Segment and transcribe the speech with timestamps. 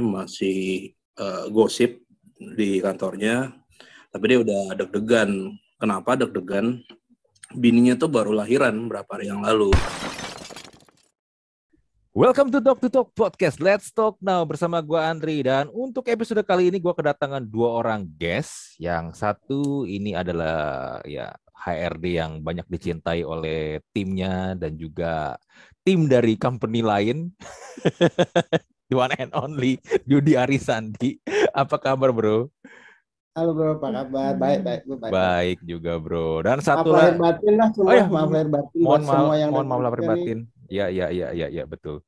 [0.00, 2.04] masih uh, gosip
[2.36, 3.52] di kantornya,
[4.12, 5.56] tapi dia udah deg-degan.
[5.80, 6.84] Kenapa deg-degan?
[7.56, 9.72] Bininya tuh baru lahiran berapa hari yang lalu.
[12.16, 13.60] Welcome to Talk to Talk Podcast.
[13.60, 18.08] Let's talk now bersama gue Andri dan untuk episode kali ini gue kedatangan dua orang
[18.16, 18.80] guest.
[18.80, 25.36] Yang satu ini adalah ya HRD yang banyak dicintai oleh timnya dan juga
[25.84, 27.36] tim dari company lain.
[28.88, 31.18] the one and only Yudi Arisandi.
[31.50, 32.50] Apa kabar, Bro?
[33.36, 34.32] Halo bro, apa kabar?
[34.40, 35.12] Baik, baik, baik.
[35.12, 36.40] Baik juga bro.
[36.40, 37.20] Dan satu lagi.
[37.20, 37.84] Maaf lahir batin lah semua.
[37.84, 38.06] Oh, ya.
[38.08, 38.80] Maaf lahir batin.
[38.80, 40.38] Mohon maaf, semua yang mohon maaf lahir batin.
[40.72, 42.00] Ya, ya, ya, ya, ya, betul.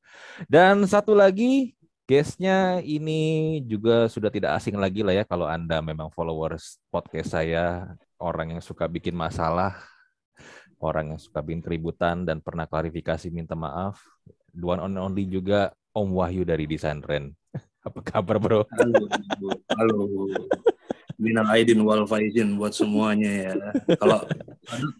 [0.49, 1.77] Dan satu lagi,
[2.09, 7.93] guestnya ini juga sudah tidak asing lagi lah ya kalau anda memang followers podcast saya,
[8.17, 9.77] orang yang suka bikin masalah,
[10.81, 14.01] orang yang suka bikin keributan dan pernah klarifikasi minta maaf.
[14.49, 17.33] Duan on only juga Om Wahyu dari Desain Ren.
[17.87, 18.61] Apa kabar, Bro?
[18.69, 19.09] Halo.
[19.73, 20.29] Halo.
[21.19, 23.53] Minal aidin wal faizin buat semuanya ya.
[23.99, 24.23] Kalau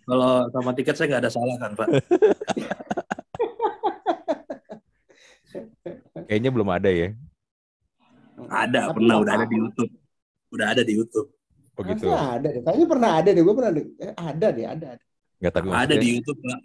[0.03, 1.88] kalau sama tiket saya nggak ada salah kan, Pak?
[6.28, 7.16] Kayaknya belum ada ya.
[8.50, 9.91] Ada, pernah udah ada di YouTube.
[10.52, 11.30] Udah ada di YouTube.
[11.80, 12.11] Oh gitu.
[12.11, 12.61] Masa ada deh.
[12.67, 13.44] Kayaknya pernah ada deh.
[13.44, 14.88] Gue pernah eh, ada deh, ada.
[15.39, 16.59] Enggak tapi ada di YouTube, Pak.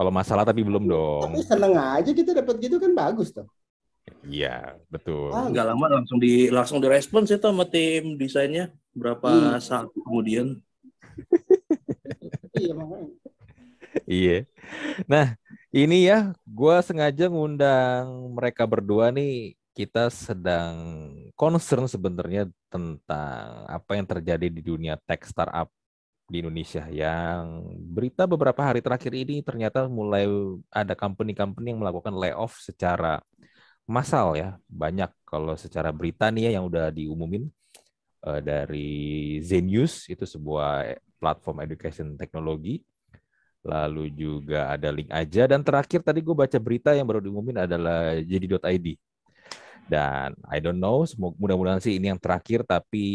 [0.00, 1.28] Kalau masalah tapi belum dong.
[1.28, 3.44] Tapi seneng aja kita dapat gitu kan bagus tuh.
[4.24, 5.28] Iya, betul.
[5.28, 9.60] Ah, nggak lama langsung di langsung direspons itu sama tim desainnya berapa hmm.
[9.60, 10.56] saat kemudian.
[12.64, 13.12] iya makanya.
[14.08, 14.48] Iya.
[15.04, 15.36] Nah,
[15.68, 19.52] ini ya, gue sengaja ngundang mereka berdua nih.
[19.76, 20.80] Kita sedang
[21.36, 25.68] concern sebenarnya tentang apa yang terjadi di dunia tech startup
[26.30, 30.30] di Indonesia yang berita beberapa hari terakhir ini ternyata mulai
[30.70, 33.18] ada company-company yang melakukan layoff secara
[33.90, 34.54] massal ya.
[34.70, 37.50] Banyak kalau secara berita nih ya yang udah diumumin
[38.22, 42.78] uh, dari Zenius itu sebuah platform education teknologi
[43.60, 45.50] lalu juga ada link aja.
[45.50, 49.09] Dan terakhir tadi gue baca berita yang baru diumumin adalah jadi.id
[49.90, 53.06] dan I don't know mudah-mudahan sih ini yang terakhir tapi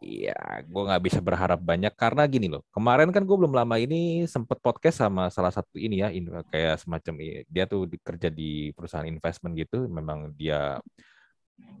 [0.00, 1.92] ya gue nggak bisa berharap banyak.
[1.92, 6.00] Karena gini loh kemarin kan gue belum lama ini sempet podcast sama salah satu ini
[6.00, 6.08] ya
[6.48, 7.14] kayak semacam
[7.52, 9.84] dia tuh kerja di perusahaan investment gitu.
[9.92, 10.80] Memang dia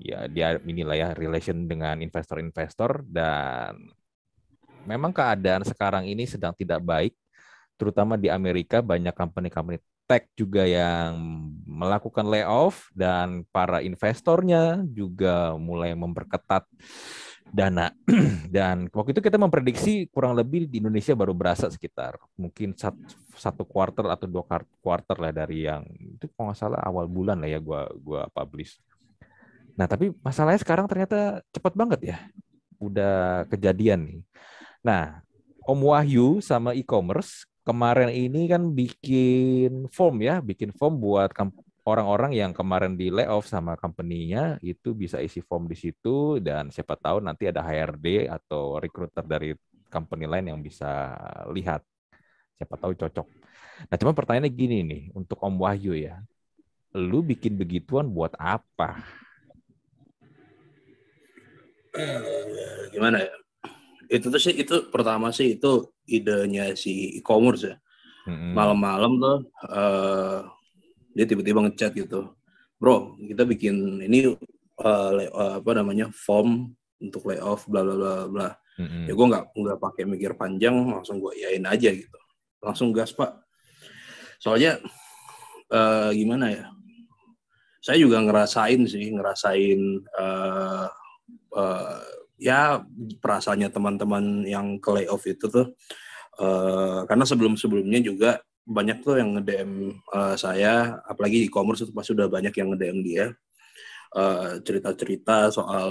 [0.00, 3.00] ya dia inilah ya relation dengan investor-investor.
[3.08, 3.88] Dan
[4.84, 7.16] memang keadaan sekarang ini sedang tidak baik
[7.76, 11.18] terutama di Amerika banyak company-company tech juga yang
[11.66, 16.64] melakukan layoff dan para investornya juga mulai memperketat
[17.50, 17.94] dana
[18.56, 22.74] dan waktu itu kita memprediksi kurang lebih di Indonesia baru berasa sekitar mungkin
[23.36, 24.42] satu, quarter atau dua
[24.82, 28.78] quarter lah dari yang itu kalau nggak salah awal bulan lah ya gua gua publish.
[29.76, 32.16] Nah tapi masalahnya sekarang ternyata cepat banget ya
[32.82, 34.20] udah kejadian nih.
[34.82, 35.22] Nah
[35.66, 41.34] Om Wahyu sama e-commerce kemarin ini kan bikin form ya, bikin form buat
[41.86, 46.94] orang-orang yang kemarin di layoff sama company-nya itu bisa isi form di situ dan siapa
[46.94, 49.50] tahu nanti ada HRD atau recruiter dari
[49.90, 51.14] company lain yang bisa
[51.50, 51.82] lihat.
[52.54, 53.26] Siapa tahu cocok.
[53.90, 56.22] Nah, cuma pertanyaannya gini nih untuk Om Wahyu ya.
[56.96, 59.04] Lu bikin begituan buat apa?
[61.92, 63.45] Eh, gimana ya?
[64.06, 67.76] Itu tuh sih itu pertama sih itu idenya si e-commerce ya.
[68.26, 68.58] Mm-hmm.
[68.58, 69.38] malam-malam tuh
[69.70, 70.42] uh,
[71.14, 72.34] dia tiba-tiba ngechat gitu.
[72.74, 74.34] Bro kita bikin ini
[74.82, 78.50] uh, uh, apa namanya form untuk layoff bla bla bla bla.
[78.76, 79.04] Mm-hmm.
[79.08, 82.18] ya gue nggak nggak pakai mikir panjang langsung gue yain aja gitu.
[82.58, 83.30] Langsung gas pak.
[84.42, 84.82] Soalnya
[85.70, 86.64] uh, gimana ya?
[87.78, 89.80] Saya juga ngerasain sih ngerasain
[90.18, 90.90] uh,
[91.54, 92.02] uh,
[92.36, 92.84] ya
[93.20, 95.72] perasaannya teman-teman yang ke layoff itu tuh
[96.40, 98.30] uh, karena sebelum-sebelumnya juga
[98.66, 103.26] banyak tuh yang nge-DM uh, saya apalagi e-commerce itu pasti sudah banyak yang nge-DM dia
[104.18, 105.90] uh, cerita-cerita soal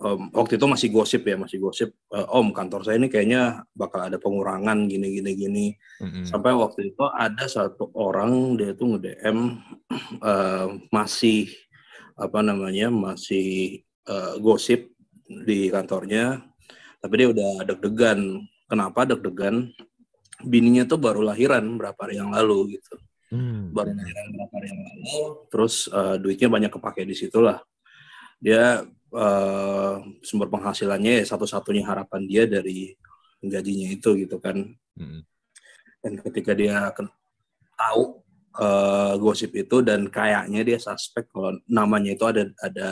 [0.00, 4.08] um, waktu itu masih gosip ya masih gosip uh, om kantor saya ini kayaknya bakal
[4.08, 5.66] ada pengurangan gini gini gini
[6.00, 6.24] mm-hmm.
[6.24, 9.38] sampai waktu itu ada satu orang dia tuh nge-DM
[10.24, 11.52] uh, masih
[12.16, 14.91] apa namanya masih uh, gosip
[15.42, 16.40] di kantornya
[17.02, 18.46] tapi dia udah deg-degan.
[18.70, 19.74] Kenapa deg-degan?
[20.42, 22.94] Bininya tuh baru lahiran berapa hari yang lalu gitu.
[23.32, 23.72] Hmm.
[23.72, 25.08] baru lahiran berapa hari yang lalu
[25.48, 27.64] terus uh, duitnya banyak kepake di situlah.
[28.36, 32.92] Dia uh, sumber penghasilannya ya satu-satunya harapan dia dari
[33.40, 34.76] gajinya itu gitu kan.
[34.92, 35.24] Hmm.
[36.04, 36.92] dan ketika dia
[37.80, 38.20] tahu
[38.60, 42.90] uh, gosip itu dan kayaknya dia suspek kalau namanya itu ada ada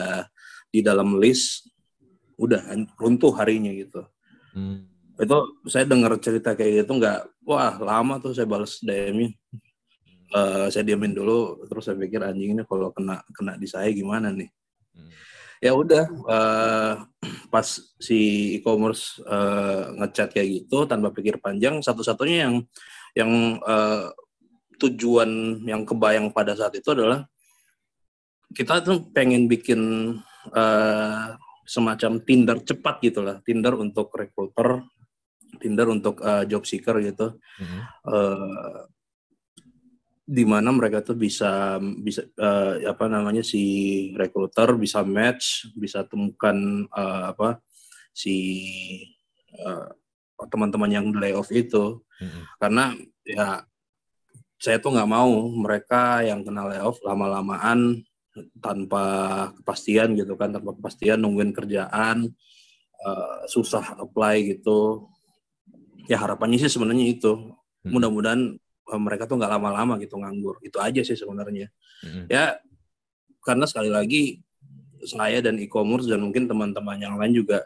[0.71, 1.70] di dalam list
[2.41, 2.61] udah
[2.97, 4.01] runtuh harinya gitu.
[4.57, 4.89] Hmm.
[5.21, 9.37] Itu saya dengar cerita kayak gitu nggak, wah lama tuh saya balas DM-nya.
[10.31, 14.31] Uh, saya diamin dulu, terus saya pikir anjing ini kalau kena kena di saya gimana
[14.31, 14.47] nih?
[14.95, 15.11] Hmm.
[15.61, 16.93] Ya udah, uh,
[17.53, 17.67] pas
[17.99, 22.55] si e-commerce uh, ngechat kayak gitu tanpa pikir panjang, satu-satunya yang
[23.13, 24.07] yang uh,
[24.79, 27.27] tujuan yang kebayang pada saat itu adalah
[28.55, 30.15] kita tuh pengen bikin
[30.55, 31.35] uh,
[31.71, 34.83] semacam Tinder cepat gitu lah, Tinder untuk recruiter,
[35.55, 37.81] Tinder untuk uh, job seeker gitu, mm-hmm.
[38.11, 38.83] uh,
[40.27, 43.63] di mana mereka tuh bisa bisa uh, apa namanya si
[44.19, 47.63] recruiter bisa match, bisa temukan uh, apa
[48.11, 48.35] si
[49.55, 49.87] uh,
[50.51, 52.43] teman-teman yang layoff itu, mm-hmm.
[52.59, 52.91] karena
[53.23, 53.63] ya
[54.59, 58.03] saya tuh nggak mau mereka yang kena layoff lama-lamaan
[58.63, 59.03] tanpa
[59.59, 62.31] kepastian gitu kan tanpa kepastian nungguin kerjaan
[63.03, 65.11] uh, susah apply gitu
[66.07, 67.91] ya harapannya sih sebenarnya itu hmm.
[67.91, 68.55] mudah-mudahan
[68.87, 71.67] uh, mereka tuh nggak lama-lama gitu nganggur itu aja sih sebenarnya
[72.07, 72.31] hmm.
[72.31, 72.55] ya
[73.43, 74.39] karena sekali lagi
[75.01, 77.65] saya dan e-commerce dan mungkin teman-teman yang lain juga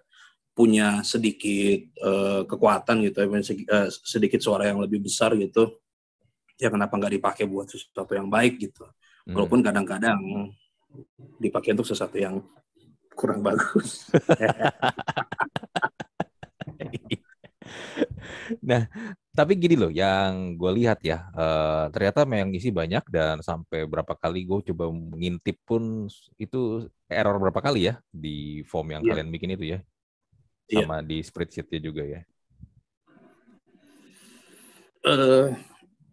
[0.55, 5.83] punya sedikit uh, kekuatan gitu ya sedikit suara yang lebih besar gitu
[6.55, 8.87] ya kenapa nggak dipakai buat sesuatu yang baik gitu.
[9.29, 10.53] Walaupun kadang-kadang
[11.41, 12.41] dipakai untuk sesuatu yang
[13.15, 14.11] kurang bagus
[18.61, 18.85] nah
[19.35, 24.13] tapi gini loh yang gue lihat ya uh, ternyata memang isi banyak dan sampai berapa
[24.15, 26.07] kali gue coba mengintip pun
[26.37, 29.11] itu error berapa kali ya di form yang yeah.
[29.11, 29.79] kalian bikin itu ya
[30.69, 30.85] iya.
[30.85, 31.07] sama yeah.
[31.07, 32.21] di spreadsheetnya juga ya
[35.09, 35.51] uh,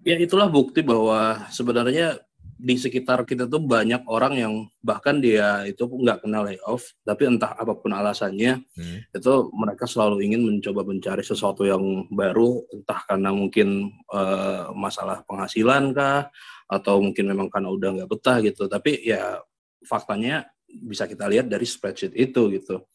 [0.02, 2.18] ya itulah bukti bahwa sebenarnya
[2.62, 7.58] di sekitar kita tuh banyak orang yang bahkan dia itu nggak kenal layoff, tapi entah
[7.58, 9.10] apa pun alasannya, hmm.
[9.10, 15.90] itu mereka selalu ingin mencoba mencari sesuatu yang baru, entah karena mungkin uh, masalah penghasilan
[15.90, 16.30] kah,
[16.70, 18.70] atau mungkin memang karena udah nggak betah gitu.
[18.70, 19.42] Tapi ya
[19.82, 22.86] faktanya bisa kita lihat dari spreadsheet itu gitu,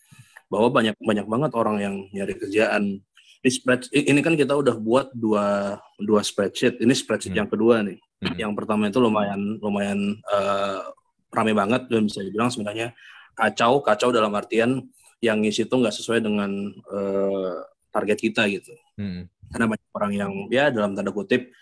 [0.47, 3.03] bahwa banyak banyak banget orang yang nyari kerjaan
[3.41, 6.81] di spreadsheet ini kan kita udah buat dua dua spreadsheet.
[6.81, 7.41] Ini spreadsheet hmm.
[7.41, 7.97] yang kedua nih.
[8.23, 8.35] Hmm.
[8.37, 9.99] Yang pertama itu lumayan lumayan
[10.29, 10.81] uh,
[11.29, 12.97] rame banget dan bisa dibilang sebenarnya
[13.37, 14.81] kacau kacau dalam artian
[15.21, 16.49] yang ngisi itu nggak sesuai dengan
[16.89, 17.61] uh,
[17.93, 18.73] target kita gitu.
[18.97, 19.29] Hmm.
[19.53, 21.53] Karena banyak orang yang ya dalam tanda kutip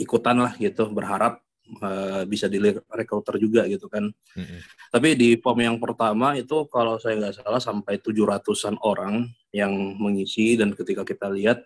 [0.00, 1.44] ikutan lah gitu berharap
[1.78, 2.58] uh, bisa di
[2.90, 4.10] recruiter juga gitu kan.
[4.34, 4.58] Hmm.
[4.90, 10.58] Tapi di form yang pertama itu kalau saya nggak salah sampai 700-an orang yang mengisi
[10.58, 11.62] dan ketika kita lihat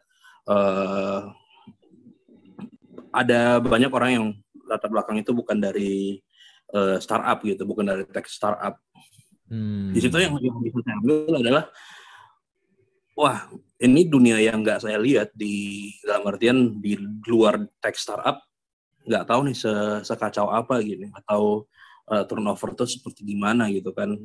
[0.48, 1.32] uh,
[3.14, 4.26] ada banyak orang yang
[4.66, 6.18] latar belakang itu bukan dari
[6.74, 8.76] uh, startup gitu, bukan dari tech startup.
[9.48, 9.92] Hmm.
[9.92, 11.64] Di situ yang, yang bisa saya ambil adalah,
[13.14, 13.46] wah
[13.78, 16.96] ini dunia yang nggak saya lihat di dalam artian di
[17.28, 18.40] luar tech startup
[19.04, 19.72] nggak tahu nih se
[20.04, 21.68] sekacau apa gini atau
[22.08, 24.16] uh, turnover itu seperti gimana gitu kan.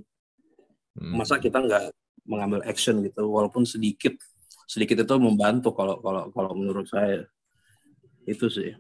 [1.00, 1.14] Hmm.
[1.16, 1.92] Masa kita nggak
[2.30, 4.14] mengambil action gitu walaupun sedikit
[4.70, 7.26] sedikit itu membantu kalau kalau kalau menurut saya
[8.30, 8.78] itu sih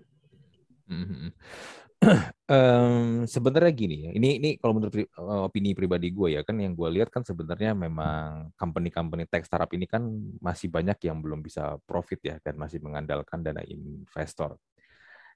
[2.53, 6.61] um, sebenarnya gini ya ini ini kalau menurut pri, eh, opini pribadi gue ya kan
[6.61, 10.05] yang gue lihat kan sebenarnya memang company-company tech startup ini kan
[10.39, 14.61] masih banyak yang belum bisa profit ya dan masih mengandalkan dana investor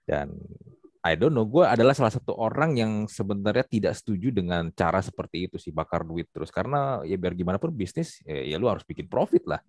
[0.04, 0.36] dan
[1.04, 5.52] I don't know, gue adalah salah satu orang yang sebenarnya tidak setuju dengan cara seperti
[5.52, 6.48] itu sih, bakar duit terus.
[6.48, 9.60] Karena ya biar gimana pun bisnis, ya, ya lu harus bikin profit lah.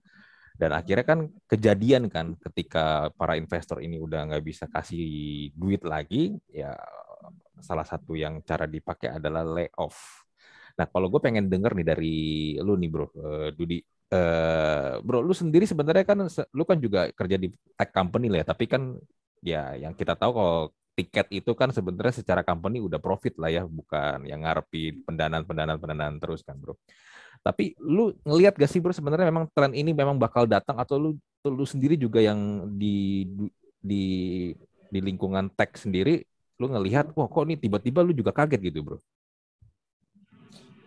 [0.54, 6.38] Dan akhirnya kan kejadian kan ketika para investor ini udah nggak bisa kasih duit lagi,
[6.46, 6.78] ya
[7.58, 10.22] salah satu yang cara dipakai adalah layoff.
[10.78, 12.16] Nah kalau gue pengen denger nih dari
[12.62, 13.82] lu nih bro, uh, Dudi,
[14.14, 18.54] uh, bro lu sendiri sebenarnya kan lu kan juga kerja di tech company lah ya,
[18.54, 18.94] tapi kan
[19.44, 20.60] ya yang kita tahu kalau
[20.94, 25.78] tiket itu kan sebenarnya secara company udah profit lah ya, bukan yang ngarepi pendanaan pendanaan
[25.78, 26.78] pendanaan terus kan bro.
[27.44, 31.10] Tapi lu ngelihat gak sih bro sebenarnya memang tren ini memang bakal datang atau lu
[31.44, 33.28] lu sendiri juga yang di
[33.84, 34.04] di
[34.88, 36.24] di lingkungan tech sendiri
[36.56, 38.98] lu ngelihat wah kok ini tiba-tiba lu juga kaget gitu bro.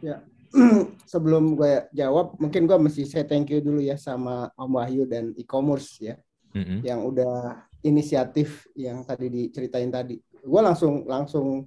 [0.01, 0.23] Ya
[1.11, 5.35] sebelum gue jawab mungkin gue mesti saya thank you dulu ya sama Om Wahyu dan
[5.35, 6.15] e-commerce ya
[6.55, 6.79] mm-hmm.
[6.87, 10.19] yang udah inisiatif yang tadi diceritain tadi.
[10.43, 11.65] Gue langsung langsung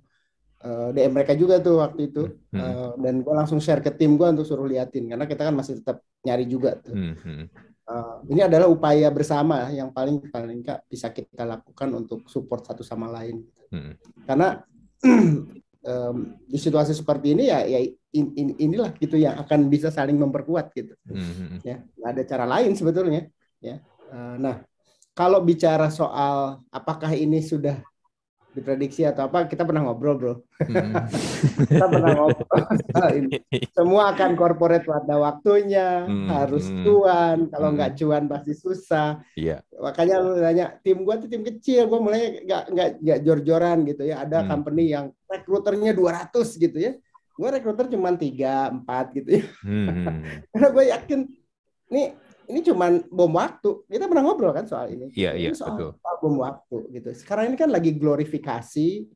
[0.65, 2.61] uh, eh, DM mereka juga tuh waktu itu mm-hmm.
[2.61, 5.81] uh, dan gue langsung share ke tim gue untuk suruh liatin karena kita kan masih
[5.81, 6.93] tetap nyari juga tuh.
[6.93, 7.41] Mm-hmm.
[7.89, 12.85] uh, ini adalah upaya bersama yang paling paling enggak bisa kita lakukan untuk support satu
[12.85, 13.43] sama lain.
[13.71, 13.95] Hmm.
[14.27, 14.61] Karena
[15.91, 17.81] um, di situasi seperti ini ya ya
[18.15, 20.95] in, in, inilah gitu yang akan bisa saling memperkuat gitu.
[21.09, 21.59] Hmm.
[21.67, 23.27] Ya, nggak ada cara lain sebetulnya.
[23.61, 23.81] Ya,
[24.12, 24.65] uh, nah
[25.14, 27.79] kalau bicara soal apakah ini sudah
[28.50, 30.93] diprediksi atau apa kita pernah ngobrol bro hmm.
[31.71, 32.64] kita pernah ngobrol
[33.71, 36.26] semua akan corporate pada waktunya hmm.
[36.26, 36.83] harus hmm.
[36.83, 37.76] cuan kalau hmm.
[37.79, 39.62] nggak cuan pasti susah yeah.
[39.79, 44.02] makanya lu nanya tim gua tuh tim kecil gua mulai nggak nggak nggak jor-joran gitu
[44.02, 44.49] ya ada hmm.
[44.50, 46.93] company yang rekruternya 200 gitu ya
[47.38, 50.26] gua rekruter cuma tiga empat gitu ya hmm.
[50.50, 51.21] karena gue yakin
[51.90, 52.07] nih
[52.50, 53.87] ini cuma bom waktu.
[53.87, 55.09] Kita pernah ngobrol kan soal ini.
[55.14, 55.90] Iya, iya, soal, betul.
[56.02, 57.09] Soal bom waktu gitu.
[57.14, 59.07] Sekarang ini kan lagi glorifikasi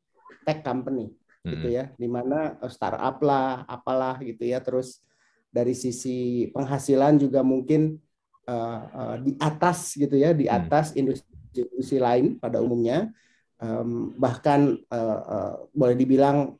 [0.47, 1.51] tech company mm-hmm.
[1.51, 4.63] gitu ya, di mana eh, startup lah, apalah gitu ya.
[4.63, 5.03] Terus
[5.51, 7.99] dari sisi penghasilan juga mungkin
[8.47, 10.99] uh, uh, di atas gitu ya, di atas mm.
[10.99, 13.11] industri, lain pada umumnya.
[13.55, 16.59] Um, bahkan uh, uh, boleh dibilang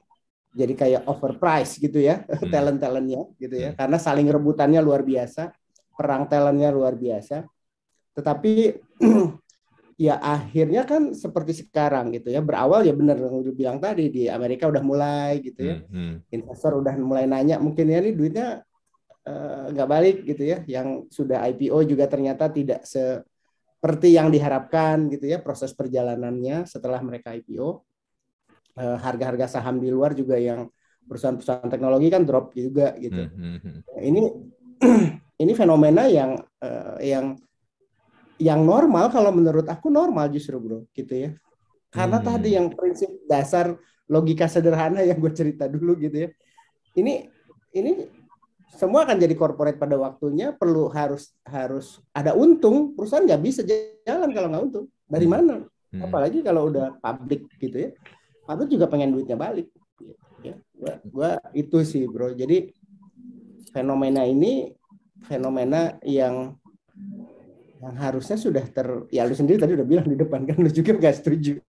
[0.55, 2.49] jadi kayak overprice gitu ya hmm.
[2.49, 3.77] talent talentnya gitu ya hmm.
[3.77, 5.51] karena saling rebutannya luar biasa
[5.95, 7.47] perang talentnya luar biasa.
[8.15, 8.53] Tetapi
[9.95, 14.27] ya akhirnya kan seperti sekarang gitu ya berawal ya benar yang udah bilang tadi di
[14.27, 16.15] Amerika udah mulai gitu ya hmm, hmm.
[16.35, 18.67] investor udah mulai nanya mungkin ya ini duitnya
[19.23, 25.07] eh, nggak uh, balik gitu ya yang sudah IPO juga ternyata tidak seperti yang diharapkan
[25.15, 27.71] gitu ya proses perjalanannya setelah mereka IPO uh,
[28.83, 30.67] eh, harga-harga saham di luar juga yang
[31.07, 33.81] perusahaan-perusahaan teknologi kan drop juga gitu hmm, hmm, hmm.
[34.03, 34.23] ini
[35.41, 37.35] ini fenomena yang uh, yang
[38.39, 41.31] yang normal kalau menurut aku normal justru bro gitu ya.
[41.91, 42.27] Karena hmm.
[42.27, 43.79] tadi yang prinsip dasar
[44.11, 46.29] logika sederhana yang gue cerita dulu gitu ya.
[46.99, 47.31] Ini
[47.75, 47.91] ini
[48.75, 52.95] semua akan jadi corporate pada waktunya perlu harus harus ada untung.
[52.99, 54.87] Perusahaan nggak bisa jalan kalau nggak untung.
[55.07, 55.35] Dari hmm.
[55.35, 55.57] mana?
[55.95, 56.11] Hmm.
[56.11, 57.91] apalagi kalau udah publik gitu ya.
[58.43, 59.71] Publik juga pengen duitnya balik.
[60.43, 60.59] Ya.
[60.75, 62.35] Gua, gua itu sih bro.
[62.35, 62.75] Jadi
[63.71, 64.75] fenomena ini
[65.25, 66.57] fenomena yang
[67.85, 70.97] yang harusnya sudah ter ya lu sendiri tadi udah bilang di depan kan lu juga
[70.97, 71.61] nggak setuju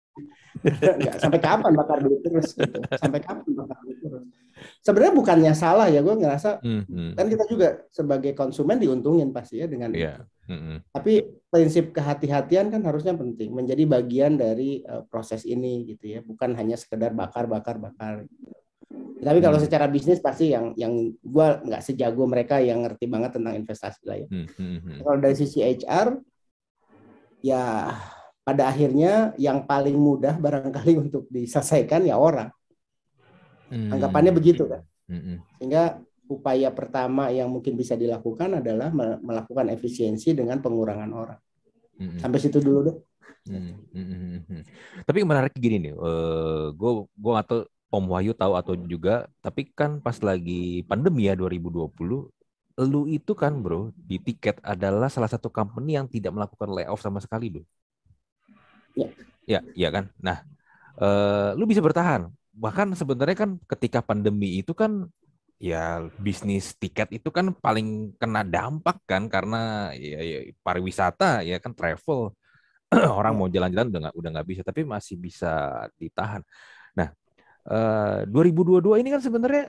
[1.04, 2.80] nggak sampai kapan bakar duit terus gitu.
[2.96, 4.24] sampai kapan bakar duit terus
[4.80, 7.20] sebenarnya bukannya salah ya gue ngerasa mm-hmm.
[7.20, 10.24] kan kita juga sebagai konsumen diuntungin pasti ya dengan yeah.
[10.48, 10.88] mm-hmm.
[10.96, 16.56] tapi prinsip kehati-hatian kan harusnya penting menjadi bagian dari uh, proses ini gitu ya bukan
[16.56, 18.56] hanya sekedar bakar bakar bakar gitu.
[19.26, 19.66] Tapi kalau hmm.
[19.66, 24.18] secara bisnis pasti yang yang gue nggak sejago mereka yang ngerti banget tentang investasi lah
[24.22, 24.28] ya.
[24.30, 25.00] Hmm, hmm, hmm.
[25.02, 26.20] Kalau dari sisi HR,
[27.42, 27.90] ya
[28.46, 32.54] pada akhirnya yang paling mudah barangkali untuk diselesaikan ya orang.
[33.74, 33.90] Hmm.
[33.98, 34.86] Anggapannya begitu kan.
[35.10, 35.42] Hmm.
[35.58, 35.98] Sehingga
[36.30, 41.40] upaya pertama yang mungkin bisa dilakukan adalah melakukan efisiensi dengan pengurangan orang.
[41.98, 42.22] Hmm.
[42.22, 42.98] Sampai situ dulu deh.
[43.46, 43.78] Hmm.
[43.94, 44.42] Hmm.
[44.46, 44.64] Hmm.
[45.06, 47.58] Tapi menarik gini nih, uh, eh, gue gue atau
[47.96, 52.28] Om Wahyu tahu atau juga, tapi kan pas lagi pandemi ya 2020,
[52.84, 57.24] lu itu kan bro di tiket adalah salah satu company yang tidak melakukan layoff sama
[57.24, 57.64] sekali bro.
[58.96, 59.08] Ya.
[59.46, 60.12] Ya, ya kan.
[60.20, 60.44] Nah,
[61.00, 62.28] uh, lu bisa bertahan.
[62.56, 65.08] Bahkan sebenarnya kan ketika pandemi itu kan
[65.56, 71.72] ya bisnis tiket itu kan paling kena dampak kan karena ya, ya pariwisata ya kan
[71.72, 72.36] travel
[73.20, 76.42] orang mau jalan-jalan udah nggak udah nggak bisa tapi masih bisa ditahan.
[76.96, 77.12] Nah,
[77.66, 79.66] 2022 eh, ini kan sebenarnya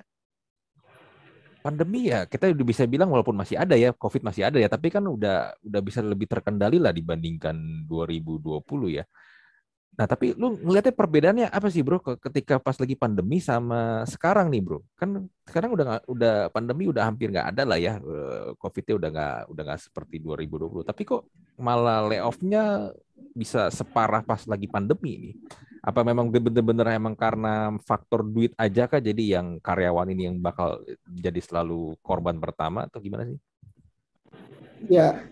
[1.65, 2.29] pandemi ya.
[2.29, 5.57] Kita udah bisa bilang walaupun masih ada ya covid masih ada ya tapi kan udah
[5.65, 9.05] udah bisa lebih terkendali lah dibandingkan 2020 ya.
[9.97, 11.99] Nah tapi lu ngeliatnya perbedaannya apa sih bro?
[12.05, 14.85] Ketika pas lagi pandemi sama sekarang nih bro.
[14.93, 19.39] Kan sekarang udah udah pandemi udah hampir nggak ada lah ya eh, covidnya udah nggak
[19.57, 22.93] udah nggak seperti 2020 tapi kok malah layoffnya
[23.33, 25.31] bisa separah pas lagi pandemi ini
[25.87, 30.83] apa memang benar-benar emang karena faktor duit aja kah jadi yang karyawan ini yang bakal
[31.07, 33.39] jadi selalu korban pertama atau gimana sih?
[34.91, 35.23] Ya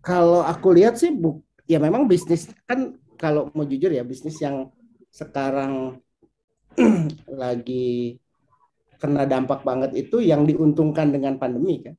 [0.00, 4.72] kalau aku lihat sih bu, ya memang bisnis kan kalau mau jujur ya bisnis yang
[5.12, 6.00] sekarang
[7.28, 8.16] lagi
[8.96, 11.94] kena dampak banget itu yang diuntungkan dengan pandemi kan?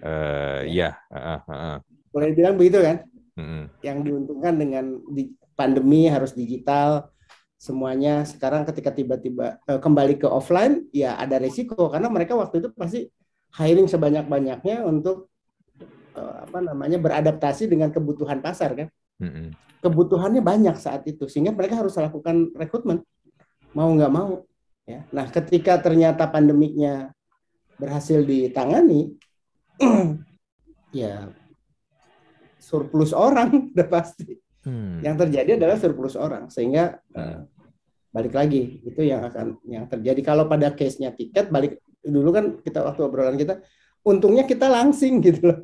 [0.00, 0.96] Uh, ya.
[1.12, 1.76] Uh, uh, uh.
[2.08, 3.04] Boleh bilang begitu kan?
[3.36, 3.64] Uh -uh.
[3.84, 5.30] Yang diuntungkan dengan di,
[5.62, 7.06] pandemi harus digital
[7.54, 12.74] semuanya sekarang ketika tiba-tiba uh, kembali ke offline ya ada resiko karena mereka waktu itu
[12.74, 13.06] pasti
[13.54, 15.30] hiring sebanyak-banyaknya untuk
[16.18, 18.88] uh, apa namanya beradaptasi dengan kebutuhan pasar kan
[19.22, 19.54] mm-hmm.
[19.78, 23.06] kebutuhannya banyak saat itu sehingga mereka harus lakukan rekrutmen
[23.78, 24.42] mau nggak mau
[24.82, 27.14] ya nah ketika ternyata pandemiknya
[27.78, 29.14] berhasil ditangani
[30.90, 31.30] ya
[32.62, 34.38] surplus orang udah pasti.
[34.62, 35.02] Hmm.
[35.02, 37.42] Yang terjadi adalah surplus orang sehingga uh,
[38.14, 42.84] balik lagi itu yang akan yang terjadi kalau pada case-nya tiket balik dulu kan kita
[42.84, 43.58] waktu obrolan kita
[44.02, 45.58] untungnya kita langsing gitu loh.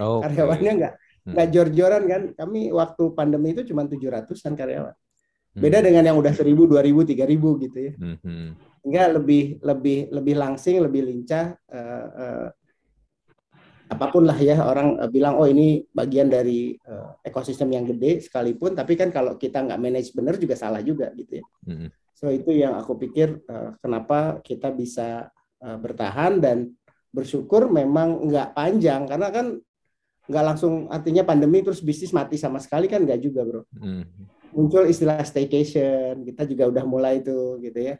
[0.00, 1.32] Oh, Karyawannya nggak hmm.
[1.34, 2.22] nggak jor-joran kan.
[2.36, 4.94] Kami waktu pandemi itu cuma tujuh ratusan karyawan.
[4.94, 5.60] Hmm.
[5.60, 7.92] Beda dengan yang udah seribu, dua ribu, tiga ribu gitu ya.
[7.96, 8.56] Hmm.
[8.84, 11.56] Enggak lebih lebih lebih langsing, lebih lincah.
[11.68, 12.46] Uh, uh,
[13.88, 18.20] apa pun lah ya orang uh, bilang oh ini bagian dari uh, ekosistem yang gede
[18.20, 21.88] sekalipun tapi kan kalau kita nggak manage benar juga salah juga gitu ya hmm.
[22.12, 25.32] so itu yang aku pikir uh, kenapa kita bisa
[25.64, 26.68] uh, bertahan dan
[27.08, 29.46] bersyukur memang nggak panjang karena kan
[30.28, 34.04] nggak langsung artinya pandemi terus bisnis mati sama sekali kan nggak juga bro hmm.
[34.52, 37.96] muncul istilah staycation kita juga udah mulai itu gitu ya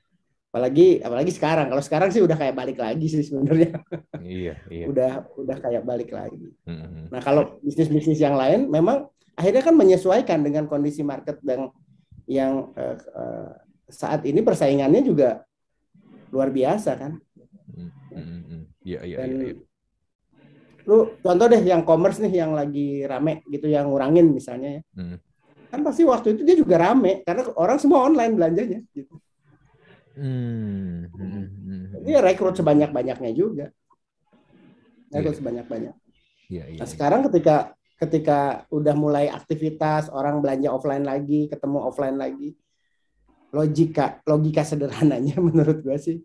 [0.59, 3.79] apalagi apalagi sekarang kalau sekarang sih udah kayak balik lagi sih sebenarnya
[4.19, 4.91] iya, iya.
[4.91, 7.15] udah udah kayak balik lagi hmm.
[7.15, 9.07] nah kalau bisnis bisnis yang lain memang
[9.38, 11.71] akhirnya kan menyesuaikan dengan kondisi market dan
[12.27, 13.55] yang uh, uh,
[13.87, 15.47] saat ini persaingannya juga
[16.35, 17.23] luar biasa kan
[18.83, 19.57] iya iya iya, iya.
[20.91, 25.17] lu contoh deh yang commerce nih yang lagi rame gitu yang ngurangin misalnya ya hmm.
[25.71, 29.23] kan pasti waktu itu dia juga rame karena orang semua online belanjanya gitu
[30.19, 31.07] Hmm.
[31.15, 31.85] hmm, hmm.
[32.03, 33.71] Ini rekrut sebanyak-banyaknya juga.
[35.15, 35.39] Rekrut yeah.
[35.39, 35.95] sebanyak-banyak.
[36.49, 42.19] Yeah, yeah, nah, sekarang ketika ketika udah mulai aktivitas orang belanja offline lagi, ketemu offline
[42.19, 42.57] lagi,
[43.55, 46.19] logika logika sederhananya menurut gue sih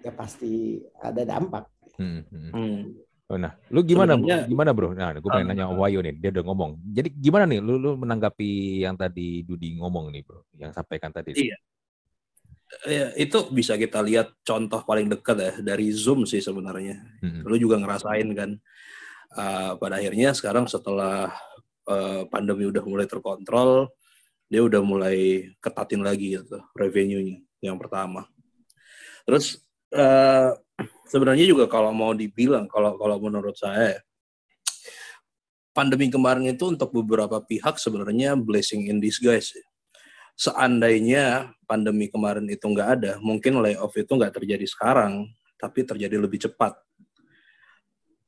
[0.00, 1.68] ya pasti ada dampak.
[2.00, 2.50] Hmm, hmm.
[2.50, 2.80] Hmm.
[3.30, 4.90] Oh, nah, lu gimana Sebenarnya, gimana bro?
[4.90, 6.82] Nah, gue pengen nanya Om Wayu nih, dia udah ngomong.
[6.82, 11.38] Jadi gimana nih, lu, lu menanggapi yang tadi Dudi ngomong nih bro, yang sampaikan tadi?
[11.38, 11.54] Iya
[12.86, 17.02] ya, itu bisa kita lihat contoh paling dekat ya dari Zoom sih sebenarnya.
[17.20, 17.42] Hmm.
[17.46, 18.56] Lu juga ngerasain kan.
[19.30, 21.30] Uh, pada akhirnya sekarang setelah
[21.86, 23.86] uh, pandemi udah mulai terkontrol,
[24.50, 28.26] dia udah mulai ketatin lagi gitu revenue-nya yang pertama.
[29.22, 29.62] Terus
[29.94, 30.50] uh,
[31.06, 34.02] sebenarnya juga kalau mau dibilang kalau kalau menurut saya
[35.70, 39.54] pandemi kemarin itu untuk beberapa pihak sebenarnya blessing in disguise.
[39.54, 39.69] Ya
[40.40, 45.28] seandainya pandemi kemarin itu nggak ada, mungkin layoff itu nggak terjadi sekarang,
[45.60, 46.80] tapi terjadi lebih cepat.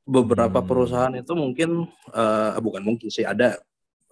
[0.05, 0.67] Beberapa hmm.
[0.69, 3.57] perusahaan itu mungkin uh, bukan mungkin sih ada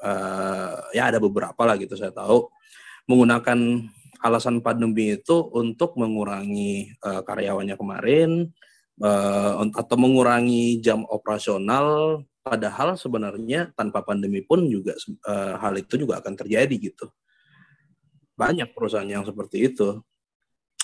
[0.02, 2.50] uh, ya ada beberapa lah gitu saya tahu
[3.06, 3.86] menggunakan
[4.24, 8.50] alasan pandemi itu untuk mengurangi uh, karyawannya kemarin
[9.04, 14.96] uh, atau mengurangi jam operasional padahal sebenarnya tanpa pandemi pun juga
[15.28, 17.12] uh, hal itu juga akan terjadi gitu
[18.42, 20.02] banyak perusahaan yang seperti itu.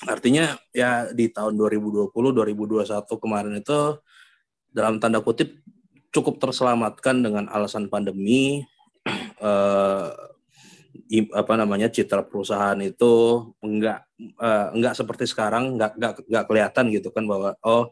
[0.06, 2.86] Artinya ya di tahun 2020, 2021
[3.18, 3.98] kemarin itu
[4.70, 5.58] dalam tanda kutip
[6.14, 8.62] cukup terselamatkan dengan alasan pandemi
[9.42, 10.10] eh,
[11.34, 17.10] apa namanya citra perusahaan itu enggak eh, enggak seperti sekarang enggak enggak enggak kelihatan gitu
[17.10, 17.90] kan bahwa oh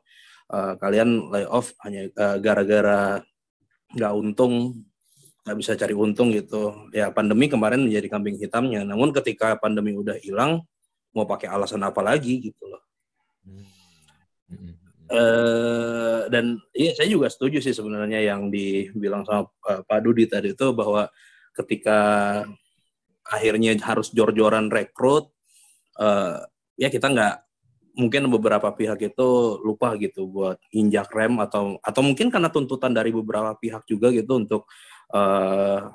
[0.54, 3.18] eh, kalian layoff hanya eh, gara-gara
[3.98, 4.86] nggak untung
[5.46, 6.90] nggak bisa cari untung gitu.
[6.90, 8.82] Ya pandemi kemarin menjadi kambing hitamnya.
[8.82, 10.66] Namun ketika pandemi udah hilang,
[11.14, 12.84] mau pakai alasan apa lagi gitu loh.
[13.46, 14.74] Hmm.
[15.06, 20.58] Uh, dan iya saya juga setuju sih sebenarnya yang dibilang sama uh, Pak Dudi tadi
[20.58, 21.06] itu bahwa
[21.54, 22.00] ketika
[23.22, 25.30] akhirnya harus jor-joran rekrut,
[26.02, 26.42] uh,
[26.74, 27.36] ya kita nggak
[27.96, 29.30] mungkin beberapa pihak itu
[29.64, 34.36] lupa gitu buat injak rem atau atau mungkin karena tuntutan dari beberapa pihak juga gitu
[34.36, 34.95] untuk uh,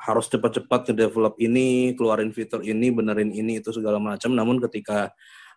[0.01, 4.33] harus cepat-cepat ke develop ini, keluarin fitur ini, benerin ini itu segala macam.
[4.33, 5.13] Namun ketika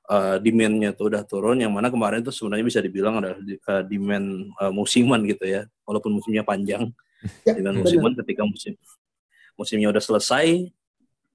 [0.09, 4.51] uh, demand-nya tuh udah turun, yang mana kemarin itu sebenarnya bisa dibilang adalah uh, demand
[4.59, 6.91] uh, musiman gitu ya, walaupun musimnya panjang.
[7.47, 8.75] Ya, demand musiman ketika musim
[9.55, 10.73] musimnya udah selesai,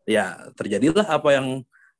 [0.05, 1.47] ya terjadilah apa yang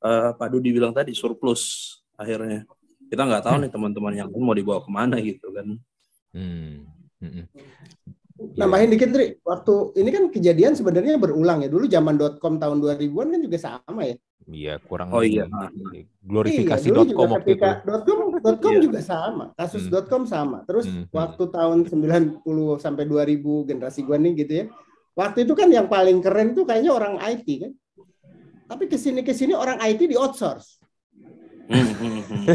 [0.03, 2.69] uh, Pak Dudi bilang tadi surplus akhirnya.
[3.09, 5.73] Kita nggak tahu nih teman-teman yang mau dibawa ke mana gitu kan.
[6.29, 6.85] Hmm.
[8.39, 8.47] Hmm.
[8.47, 8.55] hmm.
[8.55, 8.59] Iya.
[8.63, 9.27] Nambahin dikit, Tri.
[9.43, 11.69] Waktu ini kan kejadian sebenarnya berulang ya.
[11.69, 14.15] Dulu zaman .com tahun 2000-an kan juga sama ya.
[14.49, 15.45] Iya, kurang Oh iya.
[16.25, 17.69] Glorifikasi iya, .com waktu itu.
[17.85, 18.81] .com, .com iya.
[18.81, 19.51] juga sama.
[19.53, 20.07] Kasus hmm.
[20.07, 20.63] .com sama.
[20.65, 21.11] Terus hmm.
[21.11, 22.41] waktu tahun 90
[22.81, 24.65] sampai 2000 generasi gua nih gitu ya.
[25.13, 27.71] Waktu itu kan yang paling keren tuh kayaknya orang IT kan.
[28.69, 30.79] Tapi ke sini ke sini orang IT di outsource.
[31.69, 32.45] Hmm, hmm, hmm.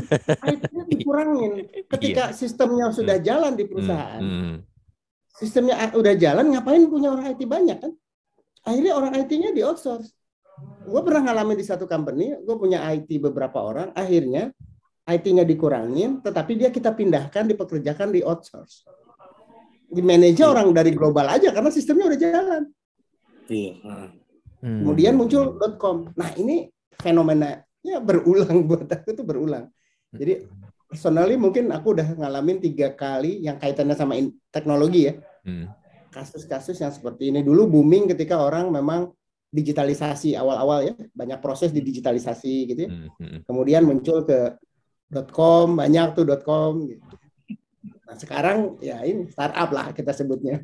[0.42, 2.34] IT-nya dikurangin ketika iya.
[2.34, 4.18] sistemnya sudah jalan di perusahaan.
[4.18, 4.54] Hmm.
[5.34, 7.92] Hmm sistemnya udah jalan ngapain punya orang IT banyak kan
[8.62, 10.14] akhirnya orang IT-nya di outsource
[10.86, 14.54] gue pernah ngalamin di satu company gue punya IT beberapa orang akhirnya
[15.10, 18.86] IT-nya dikurangin tetapi dia kita pindahkan dipekerjakan di outsource
[19.94, 20.50] di manage iya.
[20.50, 22.62] orang dari global aja karena sistemnya udah jalan.
[23.46, 23.74] Iya.
[24.64, 24.80] Hmm.
[24.82, 26.10] Kemudian muncul .com.
[26.18, 26.66] Nah ini
[26.98, 29.70] fenomenanya berulang buat aku itu berulang.
[30.10, 30.46] Jadi
[30.88, 34.18] personally mungkin aku udah ngalamin tiga kali yang kaitannya sama
[34.52, 35.14] teknologi ya.
[35.44, 35.70] Hmm.
[36.14, 39.10] Kasus-kasus yang seperti ini dulu booming ketika orang memang
[39.54, 42.90] digitalisasi awal-awal ya banyak proses di digitalisasi gitu ya.
[42.90, 43.38] Hmm, hmm.
[43.46, 44.58] Kemudian muncul ke
[45.30, 47.14] .com banyak tuh .com gitu.
[48.04, 50.62] Nah, sekarang ya ini startup lah kita sebutnya.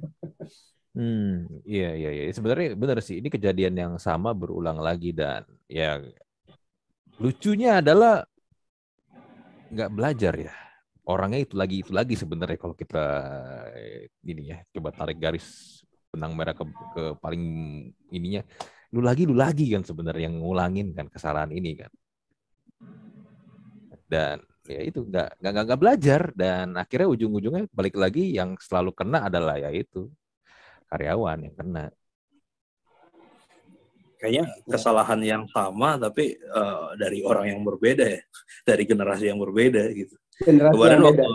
[0.91, 2.23] Hmm, iya iya iya.
[2.35, 6.03] Sebenarnya benar sih ini kejadian yang sama berulang lagi dan ya
[7.19, 8.27] lucunya adalah
[9.71, 10.55] nggak belajar ya.
[11.07, 13.05] Orangnya itu lagi itu lagi sebenarnya kalau kita
[14.27, 15.81] ini ya coba tarik garis
[16.11, 17.45] benang merah ke, ke paling
[18.11, 18.43] ininya.
[18.91, 21.91] Lu lagi lu lagi kan sebenarnya yang ngulangin kan kesalahan ini kan.
[24.11, 26.21] Dan ya itu nggak nggak nggak belajar.
[26.35, 30.11] Dan akhirnya ujung-ujungnya balik lagi yang selalu kena adalah ya itu
[30.91, 31.85] karyawan yang kena
[34.21, 38.23] kayaknya kesalahan yang sama tapi uh, dari orang yang berbeda ya.
[38.69, 40.15] Dari generasi yang berbeda gitu.
[40.45, 41.29] Generasi kemarin yang waktu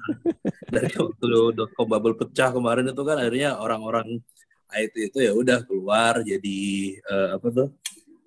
[0.74, 4.18] dari waktu dotcom bubble pecah kemarin itu kan akhirnya orang-orang
[4.70, 6.60] IT itu ya udah keluar jadi
[7.06, 7.68] uh, apa tuh?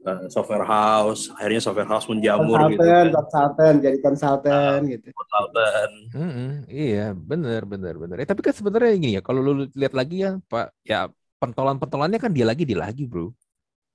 [0.03, 1.31] Uh, software house.
[1.33, 3.07] Akhirnya software house menjamur gitu kan.
[3.09, 5.07] konsultan jadi konsultan uh, gitu.
[5.15, 9.63] konsultan mm -hmm, iya benar benar benar eh, tapi kan sebenarnya gini ya kalau lu
[9.71, 11.07] lihat lagi ya pak ya
[11.39, 13.31] pentolan pentolannya kan dia lagi dia lagi bro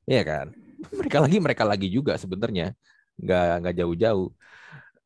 [0.08, 0.46] iya kan?
[0.98, 2.72] Mereka lagi mereka lagi juga sebenarnya.
[3.20, 4.28] Nggak nggak jauh-jauh.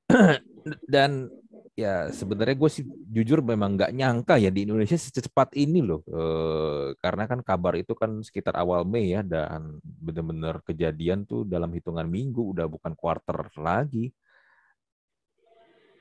[0.94, 1.32] Dan
[1.72, 6.04] ya sebenarnya gue sih jujur memang nggak nyangka ya di Indonesia secepat ini loh.
[6.04, 6.22] E,
[7.00, 12.04] karena kan kabar itu kan sekitar awal Mei ya dan benar-benar kejadian tuh dalam hitungan
[12.06, 14.12] minggu udah bukan quarter lagi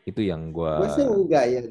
[0.02, 1.62] itu yang gue gue sih enggak ya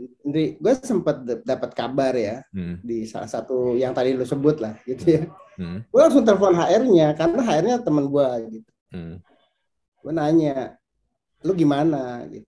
[0.55, 2.79] gue sempat dapat kabar ya hmm.
[2.83, 5.23] di salah satu yang tadi lo sebut lah gitu ya
[5.59, 5.91] hmm.
[5.91, 9.17] gue langsung telepon HR-nya karena HR-nya teman gue gitu hmm.
[10.07, 10.79] gue nanya
[11.43, 12.47] lu gimana gitu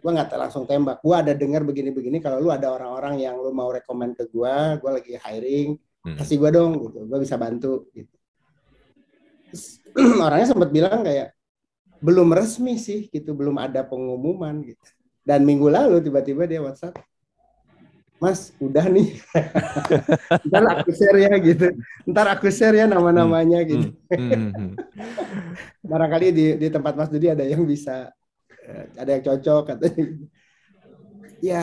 [0.00, 3.68] gue nggak langsung tembak gue ada dengar begini-begini kalau lu ada orang-orang yang lu mau
[3.70, 6.16] rekomend ke gue gue lagi hiring hmm.
[6.18, 8.16] kasih gue dong gitu gue bisa bantu gitu
[9.50, 9.82] Terus,
[10.26, 11.34] orangnya sempat bilang kayak
[12.00, 14.88] belum resmi sih gitu belum ada pengumuman gitu
[15.24, 16.96] dan minggu lalu tiba-tiba dia WhatsApp
[18.20, 19.16] Mas, udah nih.
[20.52, 21.72] ntar aku share ya gitu.
[22.04, 23.68] Ntar aku share ya nama-namanya hmm.
[23.72, 23.88] gitu.
[24.12, 24.52] Hmm.
[24.52, 24.72] Hmm.
[25.88, 28.12] Barangkali di, di tempat Mas Dudi ada yang bisa
[28.96, 30.04] ada yang cocok katanya
[31.48, 31.62] ya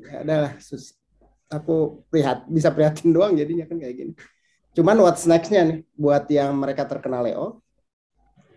[0.00, 0.96] ya adalah sus
[1.48, 4.12] aku prihat bisa prihatin doang jadinya kan kayak gini
[4.74, 7.63] cuman what's nextnya nih buat yang mereka terkena Leo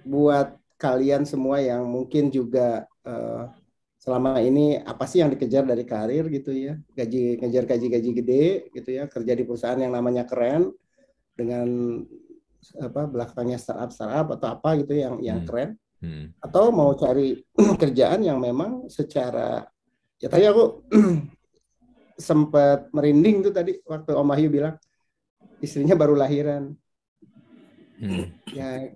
[0.07, 3.51] buat kalian semua yang mungkin juga uh,
[3.99, 8.47] selama ini apa sih yang dikejar dari karir gitu ya gaji ngejar gaji gaji gede
[8.71, 10.71] gitu ya kerja di perusahaan yang namanya keren
[11.35, 11.67] dengan
[12.77, 15.47] apa belakangnya startup startup atau apa gitu yang yang hmm.
[15.49, 16.29] keren Hmm.
[16.37, 17.41] Atau mau cari
[17.81, 19.65] kerjaan yang memang secara
[20.21, 20.85] ya tadi aku
[22.29, 24.75] sempat merinding tuh tadi waktu Om Ahyu bilang
[25.61, 26.73] istrinya baru lahiran.
[27.97, 28.29] Hmm.
[28.53, 28.93] Ya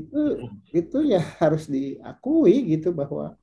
[0.00, 0.22] itu
[0.72, 3.36] itu ya harus diakui gitu bahwa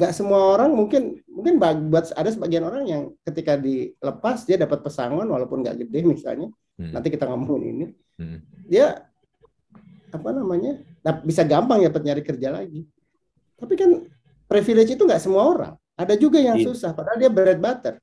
[0.00, 5.26] nggak semua orang mungkin mungkin buat ada sebagian orang yang ketika dilepas dia dapat pesangon
[5.26, 6.48] walaupun nggak gede misalnya.
[6.80, 6.96] Hmm.
[6.96, 7.86] nanti kita ngomongin ini.
[8.20, 8.40] Hmm.
[8.68, 9.04] dia
[10.12, 12.86] apa namanya nah, bisa gampang ya nyari kerja lagi.
[13.60, 13.90] Tapi kan
[14.48, 15.72] privilege itu nggak semua orang.
[16.00, 16.64] Ada juga yang iya.
[16.64, 18.00] susah padahal dia bread butter.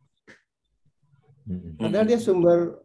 [1.80, 2.84] Padahal dia sumber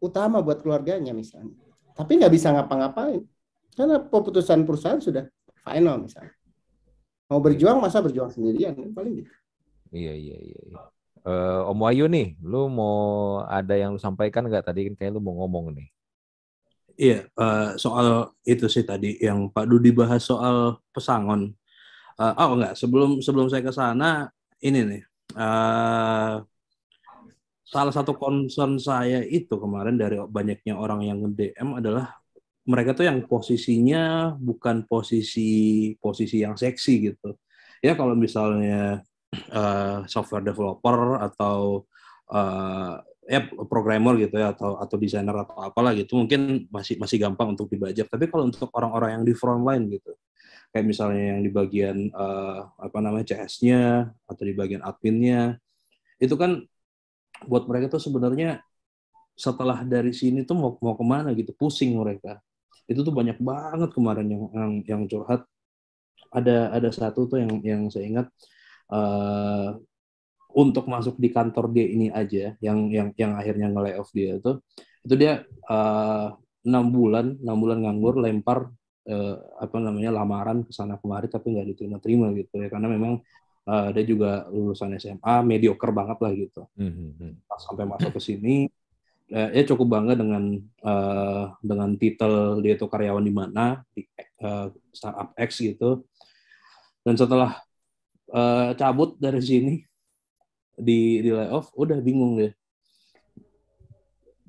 [0.00, 1.52] utama buat keluarganya misalnya.
[1.92, 3.26] Tapi nggak bisa ngapa-ngapain
[3.74, 5.26] karena keputusan perusahaan sudah
[5.62, 6.34] final misalnya
[7.28, 9.32] mau berjuang masa berjuang sendirian paling gitu
[9.90, 10.60] iya iya iya
[11.26, 15.20] uh, Om Wayu nih lu mau ada yang lu sampaikan nggak tadi kan kayak lu
[15.20, 15.88] mau ngomong nih
[16.94, 21.50] Iya, uh, soal itu sih tadi yang Pak Dudi bahas soal pesangon.
[22.14, 24.30] Uh, oh enggak, sebelum sebelum saya ke sana,
[24.62, 25.02] ini nih.
[25.34, 26.46] Uh,
[27.66, 32.14] salah satu concern saya itu kemarin dari banyaknya orang yang nge-DM adalah
[32.64, 37.36] mereka tuh yang posisinya bukan posisi posisi yang seksi gitu.
[37.84, 39.04] Ya kalau misalnya
[39.52, 41.84] uh, software developer atau
[42.32, 47.56] uh, ya programmer gitu ya atau atau desainer atau apalah gitu mungkin masih masih gampang
[47.56, 50.12] untuk dibajak tapi kalau untuk orang-orang yang di front line gitu
[50.68, 55.56] kayak misalnya yang di bagian uh, apa namanya CS-nya atau di bagian adminnya
[56.20, 56.60] itu kan
[57.48, 58.60] buat mereka tuh sebenarnya
[59.34, 62.38] setelah dari sini tuh mau mau ke mana gitu pusing mereka
[62.90, 65.42] itu tuh banyak banget kemarin yang yang, yang curhat.
[66.34, 68.26] Ada ada satu tuh yang yang saya ingat
[68.90, 69.78] uh,
[70.54, 74.62] untuk masuk di kantor dia ini aja yang yang yang akhirnya nge-layoff dia itu
[75.02, 75.42] itu dia
[76.64, 78.70] enam uh, bulan enam bulan nganggur lempar
[79.10, 82.68] uh, apa namanya lamaran ke sana kemari tapi nggak diterima-terima gitu ya.
[82.72, 83.20] Karena memang
[83.68, 86.62] uh, dia juga lulusan SMA mediocre banget lah gitu.
[86.78, 87.46] Mm-hmm.
[87.54, 88.66] sampai masuk ke sini
[89.32, 94.04] uh, ya cukup bangga dengan uh, dengan titel dia itu karyawan di mana di
[94.44, 96.04] uh, startup X gitu.
[97.04, 97.60] Dan setelah
[98.32, 99.74] uh, cabut dari sini
[100.74, 102.50] di di layoff udah bingung deh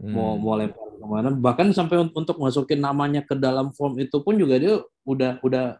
[0.01, 0.09] hmm.
[0.09, 1.29] mau mau lempar ke mana.
[1.31, 5.77] Bahkan sampai untuk masukin namanya ke dalam form itu pun juga dia udah udah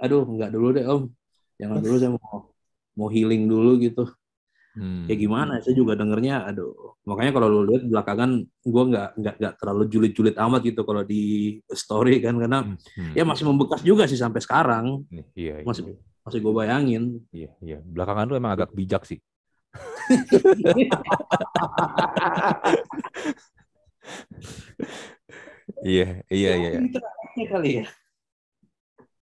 [0.00, 1.04] aduh nggak dulu deh om.
[1.60, 2.50] Jangan dulu saya mau
[2.94, 4.06] mau healing dulu gitu
[4.76, 5.06] hmm.
[5.10, 9.54] ya gimana saya juga dengernya aduh makanya kalau lu lihat belakangan gue nggak nggak nggak
[9.58, 12.76] terlalu julid-julid amat gitu kalau di story kan karena hmm.
[12.76, 13.14] hmm.
[13.16, 15.54] ya masih membekas juga sih sampai sekarang iya, iya.
[15.66, 19.18] masih masih gue bayangin iya iya belakangan lu emang agak bijak sih
[25.84, 26.70] Iya, iya, iya.
[26.80, 27.46] iya.
[27.48, 27.86] kali ya.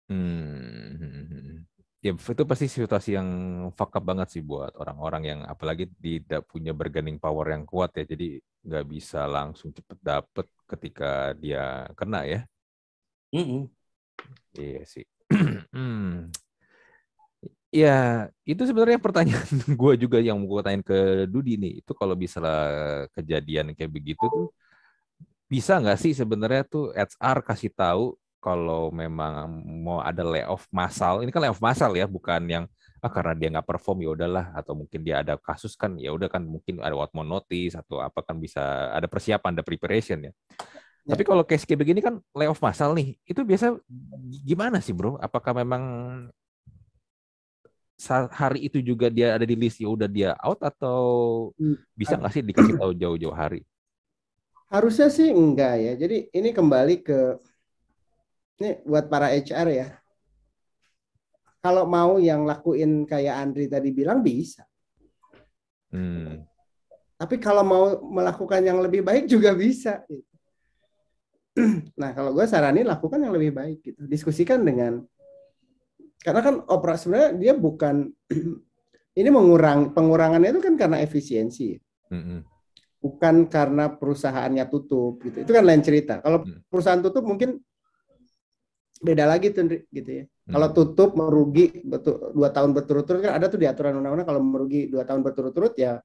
[0.08, 1.17] Hmm.
[2.08, 3.28] Ya itu pasti situasi yang
[3.76, 8.04] fuck up banget sih buat orang-orang yang apalagi tidak punya bargaining power yang kuat ya.
[8.08, 12.40] Jadi nggak bisa langsung cepet dapet ketika dia kena ya.
[13.36, 13.62] Mm -mm.
[14.56, 15.04] Iya sih.
[15.76, 16.32] hmm.
[17.68, 19.44] Ya, itu sebenarnya pertanyaan
[19.80, 21.84] gue juga yang mau gue tanyain ke Dudi nih.
[21.84, 22.40] Itu kalau bisa
[23.12, 24.48] kejadian kayak begitu tuh,
[25.52, 29.50] bisa nggak sih sebenarnya tuh HR kasih tahu kalau memang
[29.82, 31.22] mau ada layoff massal.
[31.22, 32.64] Ini kan layoff massal ya, bukan yang
[32.98, 36.26] ah karena dia nggak perform ya udahlah atau mungkin dia ada kasus kan ya udah
[36.26, 40.32] kan mungkin ada what more notice atau apa kan bisa ada persiapan ada preparation ya.
[41.06, 41.14] ya.
[41.14, 43.78] Tapi kalau case kayak begini kan layoff massal nih, itu biasa
[44.42, 45.14] gimana sih bro?
[45.22, 45.82] Apakah memang
[48.30, 51.00] hari itu juga dia ada di list ya udah dia out atau
[51.58, 51.78] hmm.
[51.98, 53.66] bisa nggak sih dikasih tahu jauh-jauh hari?
[54.70, 55.92] Harusnya sih enggak ya.
[55.98, 57.40] Jadi ini kembali ke
[58.58, 59.88] ini buat para HR ya.
[61.58, 64.66] Kalau mau yang lakuin kayak Andri tadi bilang bisa.
[65.90, 66.46] Hmm.
[67.18, 70.06] Tapi kalau mau melakukan yang lebih baik juga bisa.
[71.98, 74.06] Nah kalau gue saranin lakukan yang lebih baik gitu.
[74.06, 75.02] Diskusikan dengan
[76.22, 78.10] karena kan operasi sebenarnya dia bukan
[79.18, 81.74] ini mengurang pengurangannya itu kan karena efisiensi.
[82.14, 82.38] Mm-hmm.
[82.98, 85.42] Bukan karena perusahaannya tutup gitu.
[85.42, 86.22] Itu kan lain cerita.
[86.22, 86.70] Kalau mm.
[86.70, 87.58] perusahaan tutup mungkin
[88.98, 90.24] beda lagi tuh gitu ya.
[90.24, 90.52] Hmm.
[90.58, 94.90] Kalau tutup merugi betul dua tahun berturut-turut kan ada tuh di aturan undang-undang kalau merugi
[94.90, 96.02] dua tahun berturut-turut ya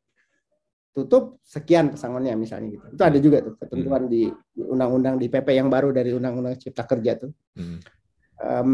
[0.94, 2.86] tutup sekian pesangonnya misalnya gitu.
[2.94, 4.12] Itu ada juga tuh ketentuan hmm.
[4.12, 4.24] di
[4.62, 7.32] undang-undang di PP yang baru dari undang-undang Cipta Kerja tuh.
[7.58, 7.78] Hmm.
[8.44, 8.70] Um,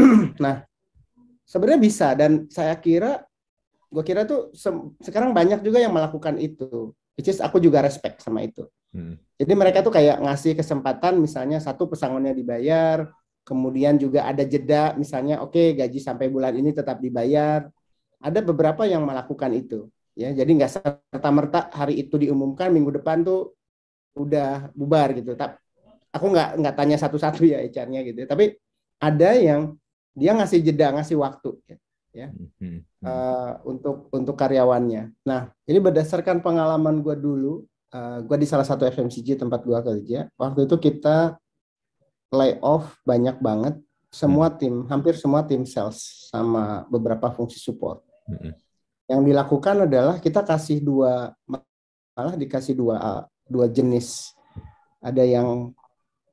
[0.44, 0.68] nah
[1.52, 3.20] Sebenarnya bisa dan saya kira
[3.92, 4.72] gue kira tuh se
[5.04, 6.96] sekarang banyak juga yang melakukan itu.
[7.12, 8.64] Which is aku juga respect sama itu.
[8.88, 9.20] Hmm.
[9.36, 13.04] Jadi mereka tuh kayak ngasih kesempatan misalnya satu pesangonnya dibayar,
[13.42, 17.66] kemudian juga ada jeda misalnya oke okay, gaji sampai bulan ini tetap dibayar.
[18.22, 20.30] Ada beberapa yang melakukan itu ya.
[20.30, 23.54] Jadi nggak serta merta hari itu diumumkan minggu depan tuh
[24.14, 25.34] udah bubar gitu.
[25.34, 25.58] Tapi
[26.12, 28.22] aku nggak nggak tanya satu-satu ya HR-nya gitu.
[28.28, 28.54] Tapi
[29.02, 29.74] ada yang
[30.14, 31.56] dia ngasih jeda ngasih waktu
[32.12, 32.28] ya
[33.02, 35.10] uh, untuk untuk karyawannya.
[35.24, 39.78] Nah ini berdasarkan pengalaman gue dulu, uh, eh, gue di salah satu FMCG tempat gue
[39.80, 40.28] kerja.
[40.36, 41.40] Waktu itu kita
[42.32, 43.76] lay off banyak banget
[44.12, 44.56] semua hmm.
[44.58, 48.04] tim, hampir semua tim sales sama beberapa fungsi support.
[48.28, 48.52] Hmm.
[49.08, 54.32] Yang dilakukan adalah kita kasih dua malah dikasih dua dua jenis.
[55.04, 55.72] Ada yang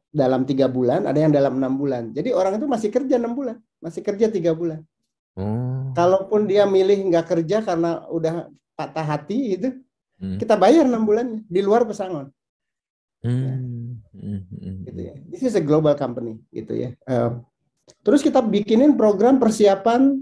[0.10, 2.16] dalam tiga bulan, ada yang dalam enam bulan.
[2.16, 4.84] Jadi orang itu masih kerja enam bulan masih kerja tiga bulan.
[5.36, 5.96] Hmm.
[5.96, 9.70] Kalaupun dia milih nggak kerja karena udah patah hati itu,
[10.20, 10.38] hmm.
[10.38, 12.28] kita bayar enam bulan di luar pesangon.
[13.24, 13.44] Hmm.
[13.44, 13.56] Ya.
[14.86, 15.14] Gitu ya.
[15.30, 16.90] This is a global company, gitu ya.
[17.08, 17.42] Uh,
[18.06, 20.20] terus kita bikinin program persiapan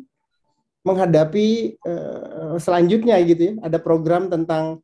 [0.85, 3.53] menghadapi uh, selanjutnya gitu ya.
[3.63, 4.81] Ada program tentang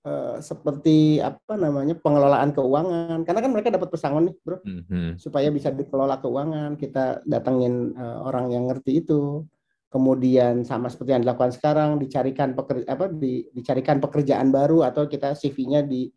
[0.00, 5.20] Uh, seperti apa namanya pengelolaan keuangan karena kan mereka dapat pesangon nih bro mm-hmm.
[5.20, 9.44] supaya bisa dikelola keuangan kita datengin uh, orang yang ngerti itu
[9.92, 15.36] kemudian sama seperti yang dilakukan sekarang dicarikan pekerja apa di, dicarikan pekerjaan baru atau kita
[15.36, 16.08] CV-nya di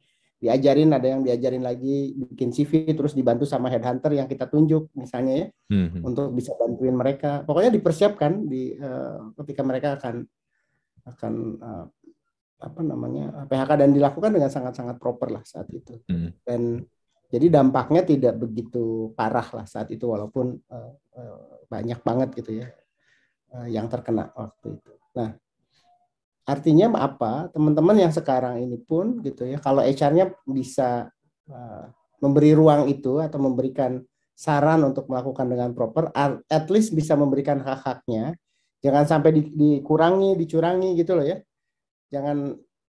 [0.44, 5.48] diajarin ada yang diajarin lagi bikin CV terus dibantu sama headhunter yang kita tunjuk misalnya
[5.48, 6.04] ya mm-hmm.
[6.04, 10.28] untuk bisa bantuin mereka pokoknya dipersiapkan di uh, ketika mereka akan
[11.08, 11.86] akan uh,
[12.64, 16.48] apa namanya PHK dan dilakukan dengan sangat-sangat proper lah saat itu hmm.
[16.48, 16.80] dan
[17.28, 22.68] jadi dampaknya tidak begitu parah lah saat itu walaupun uh, uh, banyak banget gitu ya
[23.58, 24.92] uh, yang terkena waktu itu.
[25.18, 25.34] Nah
[26.44, 27.50] artinya apa?
[27.52, 31.08] Teman-teman yang sekarang ini pun gitu ya, kalau HR-nya bisa
[31.50, 31.86] uh,
[32.20, 34.00] memberi ruang itu atau memberikan
[34.34, 36.12] saran untuk melakukan dengan proper,
[36.50, 38.36] at least bisa memberikan hak-haknya.
[38.84, 41.40] Jangan sampai di, dikurangi, dicurangi gitu loh ya.
[42.12, 42.52] Jangan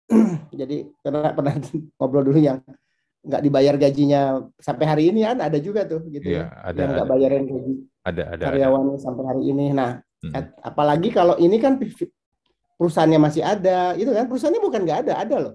[0.60, 1.54] jadi pernah pernah
[2.00, 2.60] ngobrol dulu yang
[3.24, 6.90] nggak dibayar gajinya sampai hari ini kan ada juga tuh gitu ya, ya ada, yang
[6.92, 7.72] nggak bayarin gaji
[8.04, 9.66] ada, ada, karyawannya sampai hari ini.
[9.72, 10.60] Nah, hmm.
[10.60, 11.80] apalagi kalau ini kan
[12.78, 15.54] perusahaannya masih ada, itu kan perusahaannya bukan nggak ada, ada loh.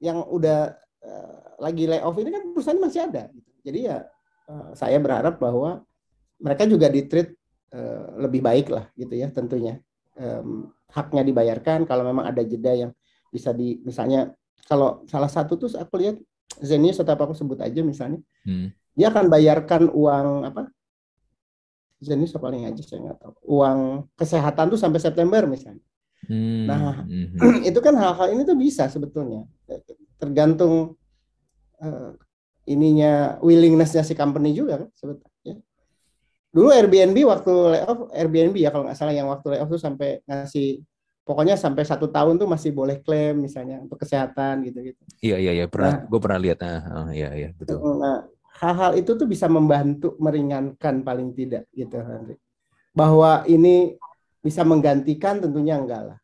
[0.00, 0.60] Yang udah
[1.04, 3.32] uh, lagi layoff ini kan perusahaan masih ada.
[3.64, 4.04] Jadi ya
[4.48, 5.84] uh, saya berharap bahwa
[6.40, 7.32] mereka juga ditreat
[7.72, 9.80] uh, lebih baik lah gitu ya tentunya.
[10.16, 12.90] Um, haknya dibayarkan kalau memang ada jeda yang
[13.28, 14.32] bisa di misalnya
[14.64, 16.16] kalau salah satu tuh aku lihat
[16.62, 18.72] Zenius atau apa aku sebut aja misalnya hmm.
[18.96, 20.72] dia akan bayarkan uang apa
[22.06, 23.32] Zenius paling aja saya nggak tahu.
[23.58, 25.82] Uang kesehatan tuh sampai September misalnya.
[26.26, 26.66] Hmm.
[26.66, 27.62] nah hmm.
[27.70, 29.46] itu kan hal-hal ini tuh bisa sebetulnya.
[30.18, 30.96] Tergantung
[31.82, 32.10] uh,
[32.66, 35.62] ininya willingnessnya si company juga kan sebetulnya.
[36.50, 40.80] Dulu Airbnb waktu layoff Airbnb ya kalau nggak salah yang waktu layoff tuh sampai ngasih
[41.26, 45.52] pokoknya sampai satu tahun tuh masih boleh klaim misalnya untuk kesehatan gitu gitu iya iya
[45.52, 45.66] iya.
[45.66, 46.58] Pernah nah, gue pernah lihat.
[46.64, 47.48] Nah oh, iya iya.
[47.54, 47.78] Betul.
[48.00, 48.24] Nah
[48.56, 52.36] hal-hal itu tuh bisa membantu meringankan paling tidak gitu Henry
[52.96, 53.96] bahwa ini
[54.40, 56.18] bisa menggantikan tentunya enggak lah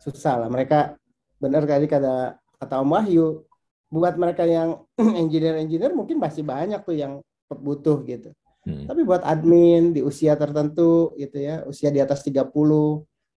[0.00, 0.96] susah lah mereka
[1.36, 3.44] benar kali kata kata Om Wahyu
[3.92, 4.82] buat mereka yang
[5.22, 7.20] engineer-engineer mungkin masih banyak tuh yang
[7.52, 8.32] butuh gitu
[8.64, 8.88] Hmm.
[8.88, 12.48] Tapi buat admin di usia tertentu gitu ya, usia di atas 30,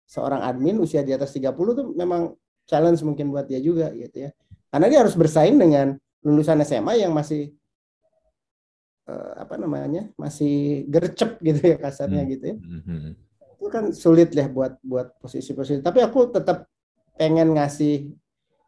[0.07, 4.31] seorang admin usia di atas 30 tuh memang challenge mungkin buat dia juga gitu ya.
[4.71, 7.51] Karena dia harus bersaing dengan lulusan SMA yang masih
[9.09, 10.11] uh, apa namanya?
[10.15, 12.31] masih gercep gitu ya kasarnya hmm.
[12.37, 12.57] gitu ya.
[12.61, 13.13] Hmm.
[13.57, 15.83] Itu kan sulit lah buat buat posisi-posisi.
[15.83, 16.71] Tapi aku tetap
[17.17, 18.13] pengen ngasih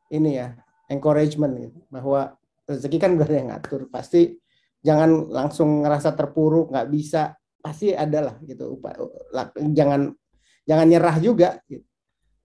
[0.09, 0.57] ini ya,
[0.89, 3.87] encouragement gitu bahwa rezeki kan udah yang ngatur.
[3.93, 4.39] Pasti
[4.83, 8.79] jangan langsung ngerasa terpuruk nggak bisa pasti ada lah gitu
[9.75, 10.15] jangan
[10.65, 11.85] jangan nyerah juga gitu.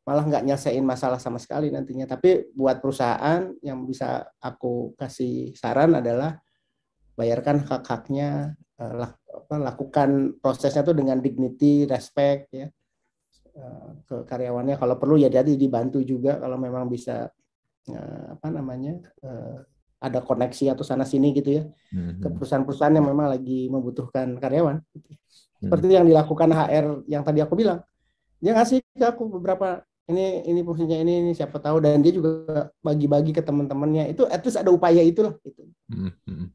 [0.04, 5.96] malah nggak nyelesain masalah sama sekali nantinya tapi buat perusahaan yang bisa aku kasih saran
[5.96, 6.43] adalah
[7.14, 8.94] bayarkan hak-haknya eh,
[9.54, 12.68] lakukan prosesnya tuh dengan dignity respect ya
[13.58, 17.30] eh, ke karyawannya kalau perlu ya jadi dibantu juga kalau memang bisa
[17.90, 18.98] eh, apa namanya
[20.04, 21.64] ada koneksi atau sana sini gitu ya
[21.96, 22.20] hmm.
[22.20, 24.84] ke perusahaan-perusahaan yang memang lagi membutuhkan karyawan.
[24.84, 25.16] Hmm.
[25.64, 27.80] Seperti yang dilakukan HR yang tadi aku bilang,
[28.44, 29.80] dia ngasih ke aku beberapa
[30.12, 34.44] ini ini fungsinya ini, ini siapa tahu dan dia juga bagi-bagi ke teman-temannya itu at
[34.44, 35.64] least ada upaya itulah itu.
[35.88, 36.52] Hmm.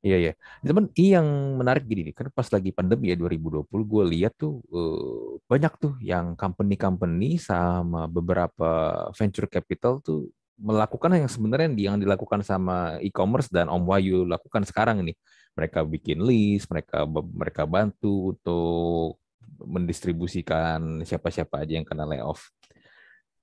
[0.00, 0.32] Iya ya.
[0.64, 5.36] Teman, yang menarik gini nih, kan pas lagi pandemi ya 2020 gue lihat tuh uh,
[5.44, 12.96] banyak tuh yang company-company sama beberapa venture capital tuh melakukan yang sebenarnya yang dilakukan sama
[13.04, 15.12] e-commerce dan Om Wahyu lakukan sekarang ini.
[15.52, 17.04] Mereka bikin list, mereka
[17.36, 19.20] mereka bantu untuk
[19.64, 22.52] mendistribusikan siapa-siapa aja yang kena layoff.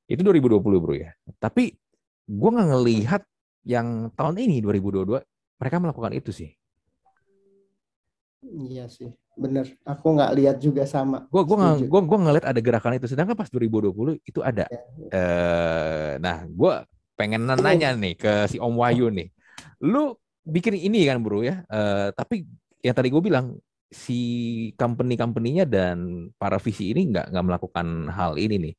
[0.08, 1.12] Itu 2020 bro ya.
[1.38, 1.76] Tapi
[2.28, 3.22] gue nggak ngelihat
[3.68, 5.20] yang tahun ini 2022
[5.60, 6.52] mereka melakukan itu sih.
[8.48, 9.76] Iya sih, bener.
[9.84, 11.28] Aku nggak lihat juga sama.
[11.28, 13.10] Gue gue nggak gue gue ngeliat ada gerakan itu.
[13.12, 14.70] Sedangkan pas 2020 itu ada.
[14.70, 14.82] Ya.
[15.12, 16.74] Uh, nah, gue
[17.18, 19.28] pengen nanya nih ke si Om Wahyu nih.
[19.84, 20.16] Lu
[20.48, 22.48] bikin ini kan bro ya, uh, tapi
[22.80, 24.20] yang tadi gue bilang si
[24.76, 28.74] company-company-nya dan para visi ini nggak nggak melakukan hal ini nih.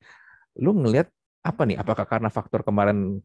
[0.61, 1.09] Lu ngelihat
[1.45, 1.81] apa nih?
[1.81, 3.25] Apakah karena faktor kemarin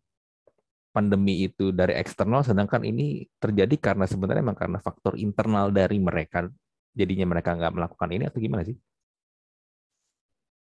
[0.93, 6.48] pandemi itu dari eksternal, sedangkan ini terjadi karena sebenarnya memang karena faktor internal dari mereka,
[6.93, 8.78] jadinya mereka nggak melakukan ini atau gimana sih?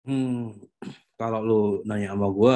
[0.07, 0.55] Hmm,
[1.15, 2.55] kalau lu nanya sama gue,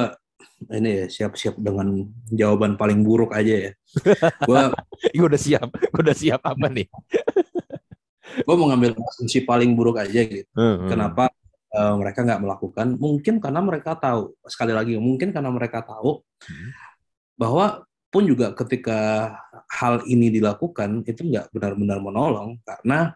[0.71, 3.71] ini ya siap-siap dengan jawaban paling buruk aja ya.
[4.47, 4.71] Gua,
[5.15, 5.67] gua udah siap.
[5.67, 6.88] Gua udah siap apa nih?
[8.46, 10.48] Gua mau ngambil asumsi paling buruk aja gitu.
[10.56, 10.89] Hmm, hmm.
[10.89, 11.30] Kenapa
[11.76, 12.88] uh, mereka nggak melakukan?
[13.00, 14.36] Mungkin karena mereka tahu.
[14.48, 16.70] Sekali lagi, mungkin karena mereka tahu hmm.
[17.39, 19.32] bahwa pun juga ketika
[19.72, 23.16] hal ini dilakukan itu nggak benar-benar menolong karena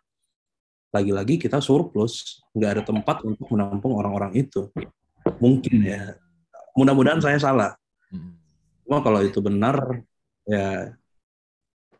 [0.96, 4.72] lagi-lagi kita surplus, nggak ada tempat untuk menampung orang-orang itu.
[5.44, 6.16] Mungkin ya
[6.80, 7.72] mudah-mudahan saya salah.
[8.08, 8.39] Hmm.
[8.88, 10.00] Cuma kalau itu benar,
[10.48, 10.96] ya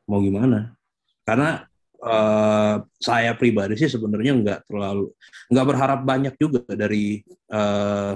[0.08, 0.80] mau gimana?
[1.28, 1.68] Karena
[2.06, 5.10] uh, saya pribadi sih sebenarnya nggak terlalu
[5.50, 8.14] nggak berharap banyak juga dari uh,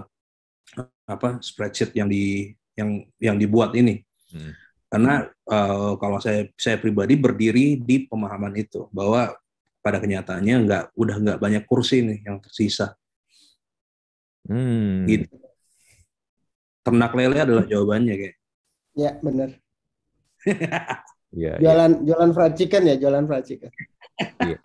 [1.09, 4.05] apa spreadsheet yang di yang yang dibuat ini.
[4.29, 4.53] Hmm.
[4.89, 9.33] Karena uh, kalau saya saya pribadi berdiri di pemahaman itu bahwa
[9.81, 12.93] pada kenyataannya nggak udah nggak banyak kursi nih yang tersisa
[14.49, 15.05] Hmm.
[15.05, 15.29] Gitu.
[16.81, 18.35] Ternak lele adalah jawabannya kayak.
[18.97, 19.53] Ya benar.
[21.33, 22.03] ya, jualan ya.
[22.11, 23.71] jualan fried chicken ya jualan fried chicken.
[24.45, 24.57] iya,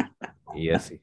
[0.56, 0.98] iya sih.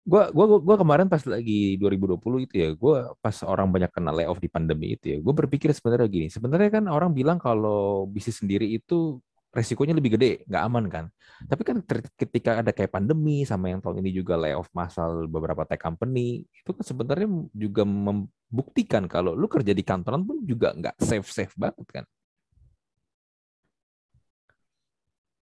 [0.00, 4.42] Gua, gua, gua kemarin pas lagi 2020 itu ya, gua pas orang banyak kena layoff
[4.42, 8.66] di pandemi itu ya, gue berpikir sebenarnya gini, sebenarnya kan orang bilang kalau bisnis sendiri
[8.66, 11.04] itu resikonya lebih gede, nggak aman kan.
[11.46, 11.76] Tapi kan
[12.14, 16.70] ketika ada kayak pandemi sama yang tahun ini juga layoff massal beberapa tech company, itu
[16.70, 21.86] kan sebenarnya juga membuktikan kalau lu kerja di kantoran pun juga nggak safe safe banget
[21.90, 22.04] kan.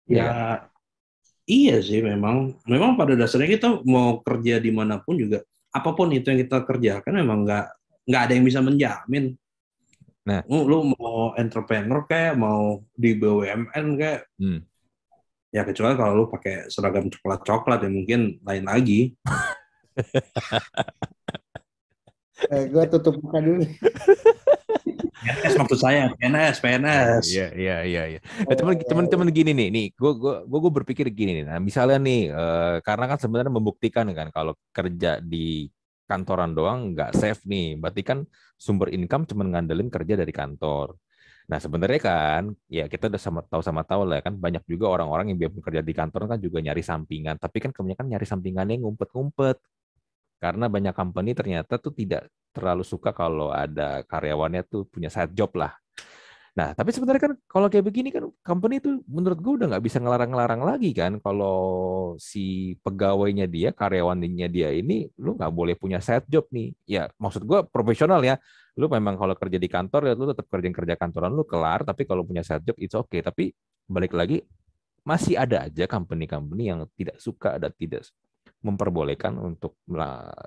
[0.10, 0.32] Ya, ya
[1.48, 2.60] iya sih memang.
[2.68, 6.64] Memang pada dasarnya kita mau kerja di mana pun juga, apa pun itu yang kita
[6.64, 7.66] kerjakan memang nggak
[8.04, 9.36] nggak ada yang bisa menjamin
[10.24, 14.60] Nah, lu, lu mau entrepreneur kayak mau di BUMN kayak hmm.
[15.52, 19.20] ya kecuali kalau lu pakai seragam coklat coklat ya mungkin lain lagi.
[22.56, 23.68] eh, gue tutup buka dulu.
[24.98, 27.24] PNS maksud saya, PNS, PNS.
[27.32, 28.20] Iya, iya, iya, iya.
[28.44, 31.46] Nah, teman teman teman gini nih, nih, gue gue gue berpikir gini nih.
[31.48, 35.72] Nah, misalnya nih, uh, karena kan sebenarnya membuktikan kan kalau kerja di
[36.08, 37.80] kantoran doang nggak safe nih.
[37.80, 38.20] Berarti kan
[38.60, 40.96] sumber income cuma ngandelin kerja dari kantor.
[41.44, 45.36] Nah sebenarnya kan ya kita udah sama tahu sama tahu lah kan banyak juga orang-orang
[45.36, 47.36] yang biarpun kerja di kantor kan juga nyari sampingan.
[47.40, 49.58] Tapi kan kebanyakan nyari sampingannya ngumpet-ngumpet.
[50.40, 55.52] Karena banyak company ternyata tuh tidak terlalu suka kalau ada karyawannya tuh punya side job
[55.58, 55.74] lah.
[56.54, 59.98] Nah, tapi sebenarnya kan kalau kayak begini kan company itu menurut gue udah nggak bisa
[59.98, 61.58] ngelarang-ngelarang lagi kan kalau
[62.22, 66.78] si pegawainya dia, karyawannya dia ini lu nggak boleh punya side job nih.
[66.86, 68.38] Ya, maksud gue profesional ya.
[68.78, 72.06] Lu memang kalau kerja di kantor ya lu tetap kerja kerja kantoran lu kelar, tapi
[72.06, 73.10] kalau punya side job oke.
[73.10, 73.26] Okay.
[73.26, 73.44] Tapi
[73.90, 74.46] balik lagi
[75.02, 78.06] masih ada aja company-company yang tidak suka dan tidak
[78.62, 79.74] memperbolehkan untuk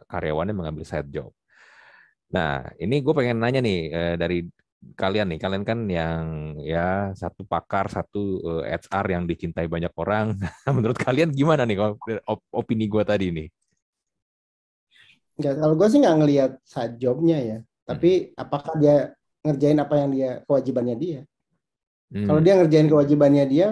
[0.06, 1.34] karyawannya mengambil side job.
[2.34, 4.42] Nah, ini gue pengen nanya nih eh, dari
[4.94, 6.22] kalian nih, kalian kan yang
[6.62, 10.34] ya satu pakar, satu eh, HR yang dicintai banyak orang.
[10.76, 11.78] Menurut kalian gimana nih
[12.26, 13.48] op opini gue tadi nih?
[15.36, 17.58] Enggak, kalau gue sih nggak ngelihat side jobnya ya.
[17.86, 18.40] Tapi hmm.
[18.40, 18.96] apakah dia
[19.46, 21.20] ngerjain apa yang dia kewajibannya dia?
[22.10, 22.26] Hmm.
[22.26, 23.68] Kalau dia ngerjain kewajibannya dia,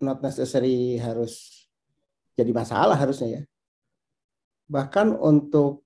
[0.00, 1.66] not necessary harus
[2.38, 3.42] jadi masalah harusnya ya.
[4.72, 5.84] Bahkan untuk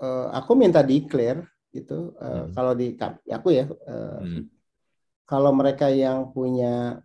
[0.00, 2.56] uh, aku minta declare gitu uh, hmm.
[2.56, 2.96] kalau di
[3.28, 4.42] aku ya uh, hmm.
[5.28, 7.00] kalau mereka yang punya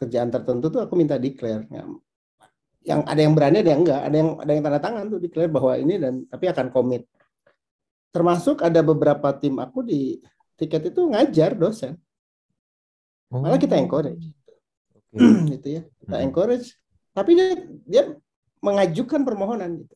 [0.00, 1.68] kerjaan tertentu tuh aku minta declare
[2.82, 5.52] yang ada yang berani ada yang enggak ada yang ada yang tanda tangan tuh declare
[5.52, 7.06] bahwa ini dan tapi akan komit
[8.10, 10.18] termasuk ada beberapa tim aku di
[10.58, 11.94] tiket itu ngajar dosen
[13.30, 13.82] malah kita oh.
[13.86, 14.26] encourage
[15.14, 15.48] okay.
[15.56, 16.26] gitu ya kita hmm.
[16.26, 16.68] encourage
[17.14, 17.48] tapi dia
[17.86, 18.02] dia
[18.58, 19.94] mengajukan permohonan gitu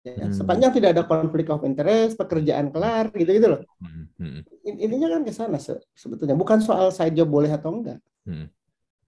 [0.00, 0.32] Ya, hmm.
[0.32, 3.60] Sepanjang tidak ada konflik of interest, pekerjaan kelar, gitu-gitu loh.
[3.84, 4.08] Hmm.
[4.16, 4.40] Hmm.
[4.64, 6.32] Intinya kan ke sana se sebetulnya.
[6.32, 8.00] Bukan soal side job boleh atau enggak.
[8.24, 8.48] Hmm.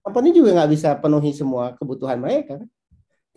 [0.05, 2.61] Company juga nggak bisa penuhi semua kebutuhan mereka.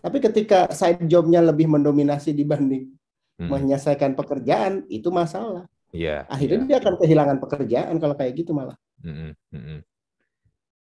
[0.05, 2.93] Tapi ketika side jobnya lebih mendominasi dibanding
[3.41, 3.49] hmm.
[3.49, 5.65] menyelesaikan pekerjaan, itu masalah.
[5.97, 6.69] Yeah, Akhirnya yeah.
[6.69, 8.77] dia akan kehilangan pekerjaan kalau kayak gitu malah.
[9.01, 9.33] Hmm.
[9.49, 9.81] Hmm.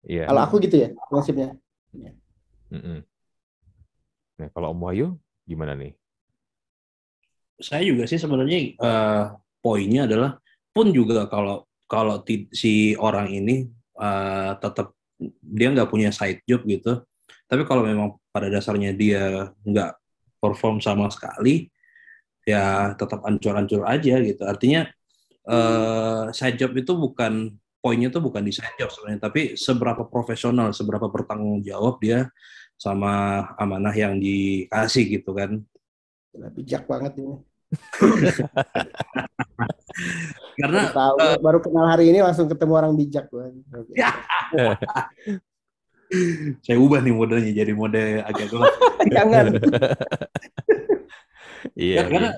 [0.06, 0.30] Yeah.
[0.30, 1.58] Kalau aku gitu ya prinsipnya.
[2.70, 3.02] Hmm.
[4.38, 5.18] Nah, kalau Om Wahyu
[5.50, 5.98] gimana nih?
[7.60, 9.24] Saya juga sih sebenarnya uh,
[9.60, 10.40] poinnya adalah
[10.72, 12.24] pun juga kalau kalau
[12.56, 13.68] si orang ini
[14.00, 14.96] uh, tetap
[15.44, 17.04] dia nggak punya side job gitu.
[17.50, 19.92] Tapi kalau memang pada dasarnya dia nggak
[20.40, 21.68] perform sama sekali
[22.48, 24.48] ya tetap ancur-ancur aja gitu.
[24.48, 24.88] Artinya
[25.50, 30.72] uh, side job itu bukan poinnya tuh bukan di side job sebenarnya tapi seberapa profesional
[30.72, 32.32] seberapa bertanggung jawab dia
[32.80, 35.60] sama amanah yang dikasih gitu kan.
[36.56, 37.49] Bijak banget ini
[40.60, 43.46] Karena baru, tahu, uh, baru kenal hari ini langsung ketemu orang bijak gue.
[43.96, 44.12] Ya.
[46.66, 48.74] Saya ubah nih modenya jadi mode agak gelap.
[49.16, 49.46] Jangan.
[51.78, 52.10] iya.
[52.10, 52.30] Karena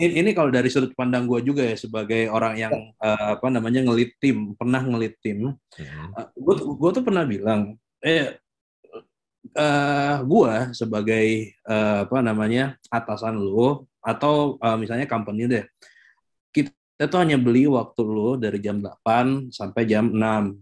[0.00, 3.84] ini, ini kalau dari sudut pandang gue juga ya sebagai orang yang uh, apa namanya
[3.84, 5.52] ngelit tim, pernah ngelit tim.
[6.16, 8.40] Uh, gue tuh pernah bilang, eh
[9.56, 11.26] uh, gue sebagai
[11.66, 15.64] uh, apa namanya atasan lo atau uh, misalnya company deh.
[16.50, 20.18] Kita tuh hanya beli waktu lu dari jam 8 sampai jam 6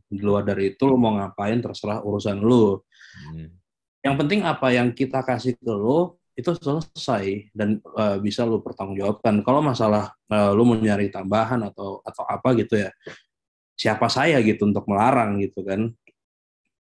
[0.06, 2.78] di luar dari itu lu mau ngapain terserah urusan lu.
[3.18, 3.50] Hmm.
[3.98, 9.42] yang penting apa yang kita kasih ke lu itu selesai dan uh, bisa lu pertanggungjawabkan.
[9.42, 12.94] Kalau masalah uh, lu mau nyari tambahan atau atau apa gitu ya
[13.74, 15.90] siapa saya gitu untuk melarang gitu kan.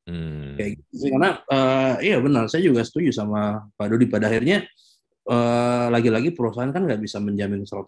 [0.10, 0.58] Hmm.
[0.58, 4.66] kayak gitu karena uh, iya benar saya juga setuju sama Pak Dodi pada akhirnya
[5.30, 7.86] uh, lagi-lagi perusahaan kan nggak bisa menjamin 100%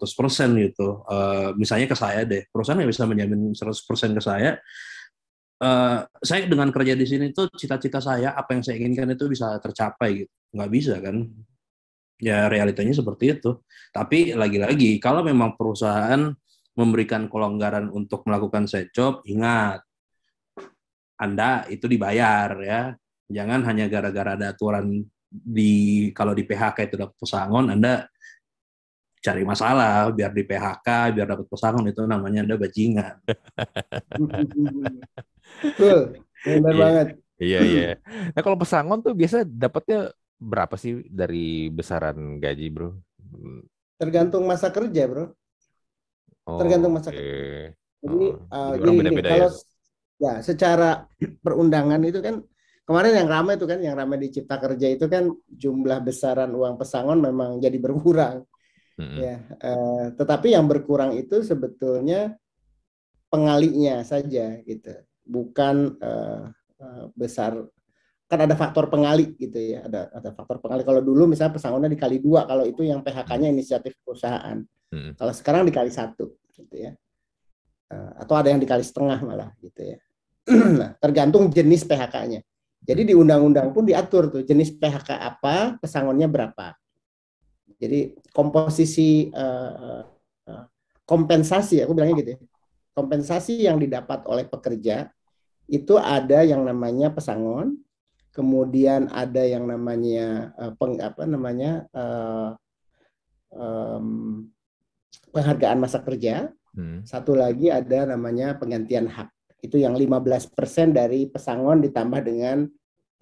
[0.62, 1.02] gitu.
[1.10, 4.56] Uh, misalnya ke saya deh, perusahaan nggak bisa menjamin 100% ke saya.
[5.62, 9.58] Uh, saya dengan kerja di sini tuh cita-cita saya apa yang saya inginkan itu bisa
[9.58, 10.32] tercapai gitu.
[10.54, 11.26] Nggak bisa kan?
[12.22, 13.58] Ya realitanya seperti itu.
[13.90, 16.30] Tapi lagi-lagi kalau memang perusahaan
[16.72, 19.82] memberikan kelonggaran untuk melakukan set job, ingat
[21.18, 22.82] anda itu dibayar ya.
[23.32, 25.72] Jangan hanya gara-gara ada aturan di
[26.12, 28.04] kalau di PHK itu dapat pesangon, Anda
[29.22, 33.14] cari masalah biar di PHK, biar dapat pesangon itu namanya Anda bajingan.
[35.64, 35.98] Betul,
[36.44, 36.80] benar iya.
[36.84, 37.06] banget.
[37.42, 37.88] Iya iya.
[38.36, 40.12] Nah kalau pesangon tuh biasa dapatnya
[40.42, 42.90] berapa sih dari besaran gaji, bro?
[43.96, 45.30] Tergantung masa kerja, bro.
[46.42, 47.22] Oh, Tergantung masa okay.
[47.22, 47.34] kerja.
[48.02, 49.50] Jadi, oh, uh, jadi beda -beda kalau ya?
[50.22, 51.06] Ya, secara
[51.46, 52.42] perundangan itu kan
[52.84, 56.78] kemarin yang ramai itu kan yang ramai di Cipta Kerja itu kan jumlah besaran uang
[56.78, 58.46] pesangon memang jadi berkurang.
[59.00, 59.18] Hmm.
[59.18, 62.36] Ya, eh, tetapi yang berkurang itu sebetulnya
[63.32, 64.92] pengalinya saja gitu.
[65.24, 66.42] Bukan eh,
[66.82, 67.56] eh, besar
[68.28, 72.16] kan ada faktor pengali gitu ya ada ada faktor pengali kalau dulu misalnya pesangonnya dikali
[72.16, 74.56] dua kalau itu yang PHK-nya inisiatif perusahaan
[74.88, 75.20] hmm.
[75.20, 76.96] kalau sekarang dikali satu gitu ya
[77.92, 80.00] atau ada yang dikali setengah malah gitu ya
[80.80, 82.42] nah, tergantung jenis PHK-nya.
[82.82, 86.74] Jadi di undang-undang pun diatur tuh jenis PHK apa, pesangonnya berapa.
[87.78, 90.02] Jadi komposisi uh,
[90.50, 90.64] uh,
[91.06, 92.38] kompensasi, aku bilangnya gitu ya.
[92.92, 95.08] Kompensasi yang didapat oleh pekerja
[95.70, 97.78] itu ada yang namanya pesangon,
[98.34, 102.50] kemudian ada yang namanya uh, peng, apa namanya uh,
[103.54, 104.46] um,
[105.30, 107.06] penghargaan masa kerja, hmm.
[107.06, 109.30] satu lagi ada namanya penggantian hak
[109.62, 110.50] itu yang 15%
[110.90, 112.66] dari pesangon ditambah dengan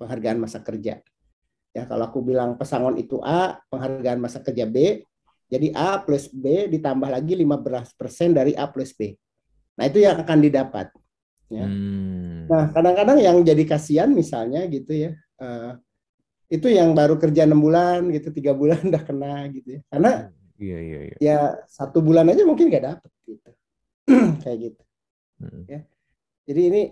[0.00, 0.98] penghargaan masa kerja.
[1.70, 5.04] Ya, kalau aku bilang pesangon itu A, penghargaan masa kerja B,
[5.46, 9.12] jadi A plus B ditambah lagi 15% dari A plus B.
[9.78, 10.90] Nah, itu yang akan didapat.
[11.50, 11.66] Ya.
[11.66, 12.46] Hmm.
[12.46, 15.10] Nah, kadang-kadang yang jadi kasihan misalnya gitu ya,
[15.42, 15.74] uh,
[16.50, 19.80] itu yang baru kerja enam bulan gitu, tiga bulan udah kena gitu ya.
[19.90, 21.16] Karena iya, iya, iya.
[21.18, 23.50] ya satu bulan aja mungkin nggak dapet gitu,
[24.46, 24.82] kayak gitu.
[25.42, 25.62] Hmm.
[25.66, 25.80] Ya.
[26.50, 26.82] Jadi ini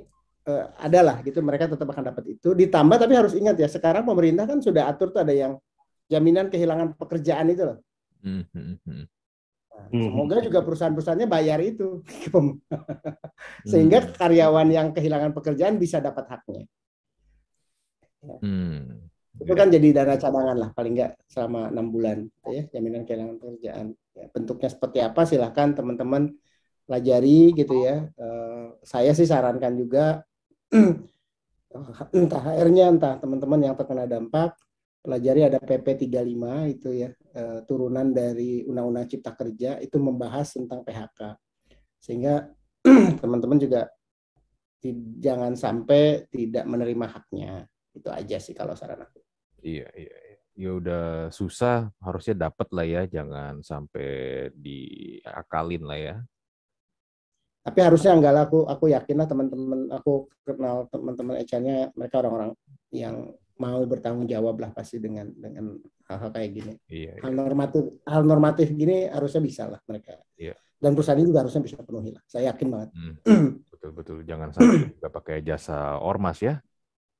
[0.47, 2.55] uh, adalah gitu mereka tetap akan dapat itu.
[2.55, 5.59] Ditambah tapi harus ingat ya sekarang pemerintah kan sudah atur tuh ada yang
[6.07, 7.79] jaminan kehilangan pekerjaan itu loh.
[8.23, 9.05] Hmm, hmm, hmm.
[9.79, 12.03] Nah, semoga juga perusahaan-perusahaannya bayar itu,
[13.71, 16.63] sehingga karyawan yang kehilangan pekerjaan bisa dapat haknya.
[18.19, 18.37] Ya.
[18.43, 19.07] Hmm.
[19.39, 23.39] Itu kan jadi dana cadangan lah paling nggak selama enam bulan, gitu ya jaminan kehilangan
[23.39, 23.87] pekerjaan.
[24.19, 26.35] Ya, bentuknya seperti apa silahkan teman-teman
[26.89, 28.09] pelajari gitu ya.
[28.17, 30.25] Uh, saya sih sarankan juga
[32.17, 34.57] entah HR-nya entah teman-teman yang terkena dampak
[35.05, 40.81] pelajari ada PP 35 itu ya uh, turunan dari Undang-Undang Cipta Kerja itu membahas tentang
[40.81, 41.37] PHK
[42.01, 42.49] sehingga
[43.23, 43.93] teman-teman juga
[45.21, 49.21] jangan sampai tidak menerima haknya itu aja sih kalau saran aku.
[49.61, 50.17] Iya iya.
[50.25, 50.37] iya.
[50.59, 56.17] Ya udah susah harusnya dapat lah ya jangan sampai diakalin lah ya
[57.69, 62.57] tapi harusnya enggak lah aku aku yakin lah teman-teman aku kenal teman-teman HR-nya mereka orang-orang
[62.89, 63.29] yang
[63.61, 65.77] mau bertanggung jawab lah pasti dengan dengan
[66.09, 66.73] hal-hal kayak gini.
[66.89, 67.37] Iya, hal iya.
[67.37, 70.17] normatif hal normatif gini harusnya bisa lah mereka.
[70.41, 70.57] Iya.
[70.79, 72.89] dan perusahaan ini juga harusnya bisa penuhi lah saya yakin banget.
[72.97, 73.15] Hmm.
[73.75, 76.63] betul betul jangan sampai juga pakai jasa ormas ya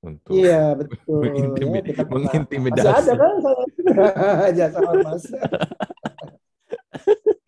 [0.01, 1.21] untuk iya betul.
[1.27, 2.87] Mengintimid ya, mengintimidasi.
[2.87, 3.35] Ada kan
[4.63, 5.23] jasa ormas.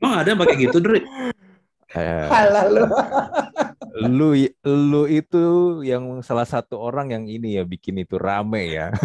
[0.03, 1.01] Oh ada pakai gitu Dri
[1.95, 2.84] Halal lu.
[4.18, 4.28] lu
[4.62, 5.45] lu itu
[5.82, 8.95] yang salah satu orang yang ini ya bikin itu rame ya.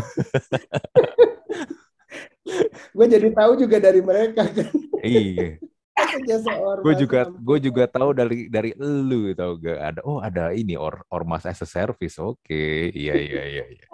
[2.96, 4.70] gue jadi tahu juga dari mereka kan.
[5.02, 5.58] Iya.
[6.84, 11.00] gue juga gue juga tahu dari dari lu tahu gak ada oh ada ini or,
[11.08, 12.92] ormas as a service oke okay.
[12.92, 13.86] iya iya iya iya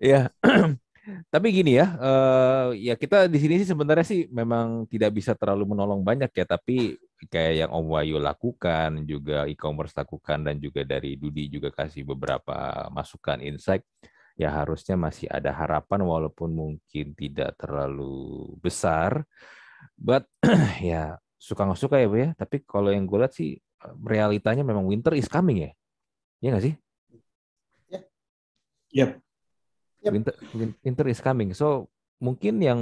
[0.12, 0.20] ya
[1.28, 5.76] tapi gini ya, uh, ya kita di sini sih sebenarnya sih memang tidak bisa terlalu
[5.76, 6.96] menolong banyak ya, tapi
[7.28, 12.88] kayak yang Om Wayu lakukan, juga e-commerce lakukan, dan juga dari Dudi juga kasih beberapa
[12.88, 13.84] masukan insight,
[14.34, 19.28] ya harusnya masih ada harapan walaupun mungkin tidak terlalu besar.
[19.96, 20.24] But
[20.80, 23.60] ya suka nggak suka ya Bu ya, tapi kalau yang gue lihat sih
[24.00, 25.70] realitanya memang winter is coming ya.
[26.40, 26.74] Iya nggak sih?
[27.92, 28.00] Ya.
[29.04, 29.23] Yep.
[30.04, 30.12] Yep.
[30.12, 30.34] Winter,
[30.84, 31.56] winter is coming.
[31.56, 31.88] So
[32.20, 32.80] mungkin yang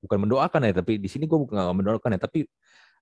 [0.00, 2.48] bukan mendoakan ya, tapi di sini gue bukan mendoakan ya, tapi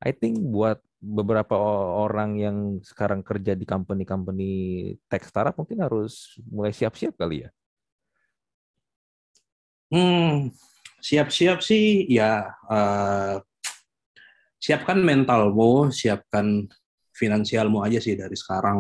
[0.02, 1.56] I think buat beberapa
[2.04, 4.52] orang yang sekarang kerja di company-company
[5.08, 7.50] tech startup mungkin harus mulai siap-siap kali ya.
[9.86, 10.50] Hmm,
[10.98, 13.38] siap-siap sih ya uh,
[14.58, 16.66] siapkan mentalmu, siapkan
[17.14, 18.78] finansialmu aja sih dari sekarang.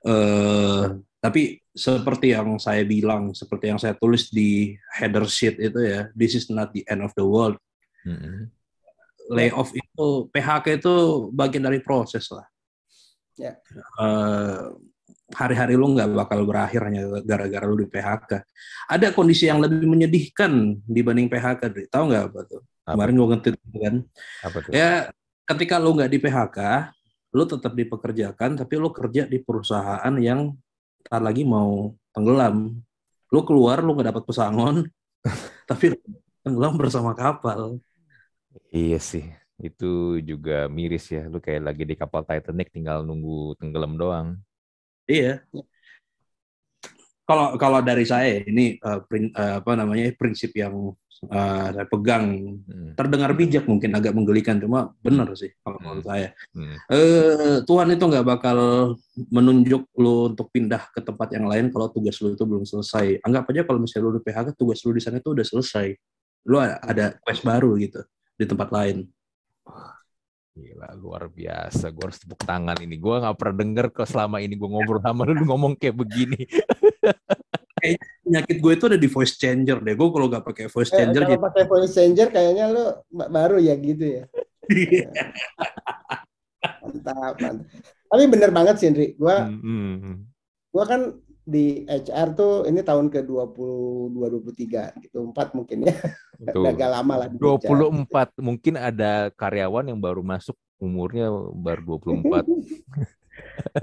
[0.00, 6.08] Uh, tapi seperti yang saya bilang, seperti yang saya tulis di header sheet itu ya,
[6.16, 7.60] this is not the end of the world.
[8.08, 8.48] Mm-hmm.
[9.30, 10.94] Layoff itu, PHK itu
[11.30, 12.48] bagian dari proses lah.
[13.36, 13.54] Yeah.
[13.68, 13.84] Ya.
[14.00, 14.80] Uh,
[15.36, 18.40] hari-hari lu nggak bakal berakhir hanya gara-gara lu di PHK.
[18.90, 21.84] Ada kondisi yang lebih menyedihkan dibanding PHK, Dri.
[21.86, 22.62] Tahu nggak apa tuh?
[22.88, 22.96] Apa?
[22.96, 23.94] Kemarin gue ngetit kan.
[24.42, 24.70] Apa tuh?
[24.74, 24.90] Ya,
[25.46, 26.58] ketika lu nggak di PHK,
[27.30, 30.50] lu tetap dipekerjakan, tapi lu kerja di perusahaan yang
[31.06, 32.76] ntar lagi mau tenggelam.
[33.30, 34.76] Lu keluar, lu nggak dapat pesangon,
[35.70, 35.94] tapi
[36.42, 37.78] tenggelam bersama kapal.
[38.74, 39.24] Iya sih,
[39.62, 41.30] itu juga miris ya.
[41.30, 44.28] Lu kayak lagi di kapal Titanic, tinggal nunggu tenggelam doang.
[45.06, 45.42] Iya.
[47.30, 50.90] Kalau kalau dari saya ini uh, prin, uh, apa namanya prinsip yang
[51.28, 52.96] uh, saya pegang hmm.
[52.96, 55.84] terdengar bijak mungkin agak menggelikan cuma benar sih kalau hmm.
[55.84, 56.76] menurut saya hmm.
[56.88, 58.58] uh, Tuhan itu nggak bakal
[59.28, 63.44] menunjuk lo untuk pindah ke tempat yang lain kalau tugas lo itu belum selesai anggap
[63.52, 65.86] aja kalau misalnya lo di PHK tugas lo di sana itu udah selesai
[66.48, 68.00] lo ada quest baru gitu
[68.40, 69.04] di tempat lain
[70.50, 71.88] Gila, luar biasa.
[71.94, 72.98] Gue harus tepuk tangan ini.
[72.98, 76.42] Gue nggak pernah denger kok selama ini gue ngobrol sama lu ngomong kayak begini.
[77.80, 79.94] kayaknya penyakit gue itu ada di voice changer deh.
[79.96, 83.74] Gue kalau nggak pakai voice changer, eh, kalau pakai voice changer kayaknya lu baru ya
[83.80, 84.24] gitu ya.
[86.84, 87.66] mantap, mantap.
[88.10, 89.14] Tapi bener banget sih, Indri.
[89.16, 90.16] Gue, hmm, hmm, hmm.
[90.70, 91.00] gue kan
[91.50, 95.18] di HR tuh ini tahun ke 20 2023 gitu.
[95.26, 95.94] Empat mungkin ya.
[96.46, 97.28] Agak lama lah.
[97.32, 102.46] 24 mungkin ada karyawan yang baru masuk umurnya baru 24.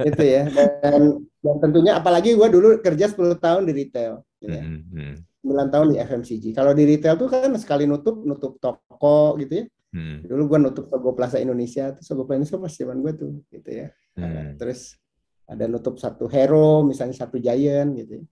[0.09, 0.43] itu ya
[0.83, 4.63] dan, dan tentunya apalagi gue dulu kerja 10 tahun di retail gitu ya.
[4.63, 5.11] Mm -hmm.
[5.47, 9.65] 9 tahun di FMCG kalau di retail tuh kan sekali nutup nutup toko gitu ya
[9.95, 10.27] hmm.
[10.27, 13.69] dulu gue nutup Togo Plaza Indonesia tuh Togo Plaza Indonesia pas zaman gue tuh gitu
[13.69, 13.87] ya
[14.19, 14.21] hmm.
[14.21, 14.99] nah, terus
[15.47, 18.23] ada nutup satu hero misalnya satu giant gitu ya.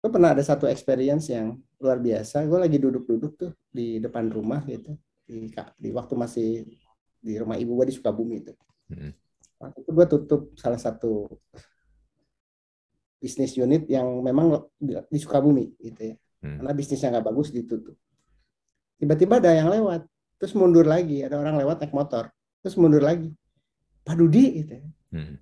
[0.00, 4.64] gue pernah ada satu experience yang luar biasa gue lagi duduk-duduk tuh di depan rumah
[4.64, 6.64] gitu di, di waktu masih
[7.20, 8.52] di rumah ibu gue di Sukabumi itu
[8.88, 9.25] hmm
[9.56, 11.26] waktu itu gue tutup salah satu
[13.16, 16.16] bisnis unit yang memang di Sukabumi gitu ya.
[16.44, 16.60] Hmm.
[16.60, 17.96] karena bisnisnya nggak bagus ditutup.
[19.00, 20.04] Tiba-tiba ada yang lewat
[20.36, 21.24] terus mundur lagi.
[21.24, 22.28] Ada orang lewat naik motor
[22.60, 23.32] terus mundur lagi.
[24.06, 24.86] Pak Dudi gitu ya.
[25.16, 25.36] hmm.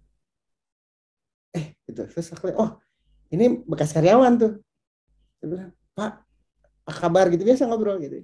[1.58, 2.02] eh gitu.
[2.08, 2.78] Terus aku oh
[3.34, 4.52] ini bekas karyawan tuh.
[5.42, 6.12] Dia bilang Pak
[6.84, 7.26] apa kabar?
[7.28, 8.22] Gitu biasa ngobrol gitu.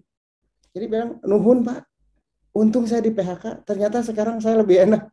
[0.70, 1.84] Jadi bilang nuhun Pak.
[2.50, 5.06] Untung saya di PHK ternyata sekarang saya lebih enak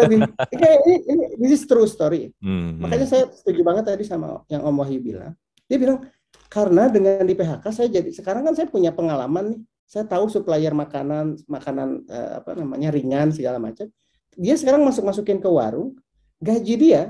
[0.00, 0.18] lebih
[0.52, 2.32] kayak ini, ini this is true story.
[2.40, 5.32] Hmm, Makanya saya setuju banget tadi sama yang Om Wahyu bilang.
[5.68, 6.08] Dia bilang
[6.48, 9.60] karena dengan di PHK saya jadi sekarang kan saya punya pengalaman nih.
[9.88, 13.88] Saya tahu supplier makanan makanan eh, apa namanya ringan segala macam.
[14.36, 15.96] Dia sekarang masuk masukin ke warung,
[16.38, 17.02] gaji dia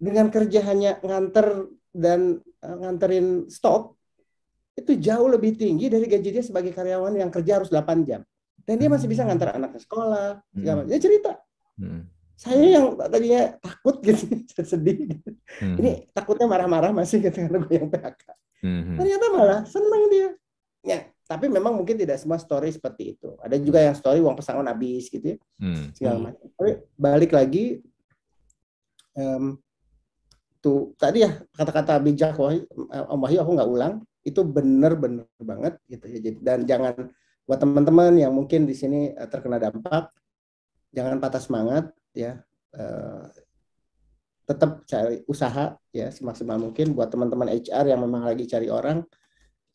[0.00, 3.98] dengan kerja hanya nganter dan uh, nganterin stok
[4.78, 8.24] itu jauh lebih tinggi dari gaji dia sebagai karyawan yang kerja harus 8 jam
[8.70, 10.88] dan dia masih bisa ngantar anak ke sekolah segala hmm.
[10.94, 11.32] dia cerita
[11.74, 12.06] hmm.
[12.38, 14.22] saya yang tadinya takut gitu
[14.70, 15.30] sedih gitu.
[15.58, 15.74] Hmm.
[15.82, 18.22] ini takutnya marah-marah masih gitu karena gue yang PHK
[18.62, 18.94] hmm.
[18.94, 20.28] ternyata malah senang dia
[20.86, 24.70] ya tapi memang mungkin tidak semua story seperti itu ada juga yang story uang pesangon
[24.70, 25.84] habis gitu ya hmm.
[25.98, 26.24] segala hmm.
[26.30, 27.64] macam tapi balik lagi
[29.18, 29.58] um,
[30.62, 36.20] tuh tadi ya kata-kata bijak Om Wahyu aku nggak ulang itu benar-benar banget gitu ya
[36.38, 36.94] dan jangan
[37.50, 40.14] buat teman-teman yang mungkin di sini uh, terkena dampak
[40.94, 42.38] jangan patah semangat ya.
[42.70, 43.26] Uh,
[44.46, 46.94] tetap cari usaha ya semaksimal mungkin.
[46.94, 49.02] Buat teman-teman HR yang memang lagi cari orang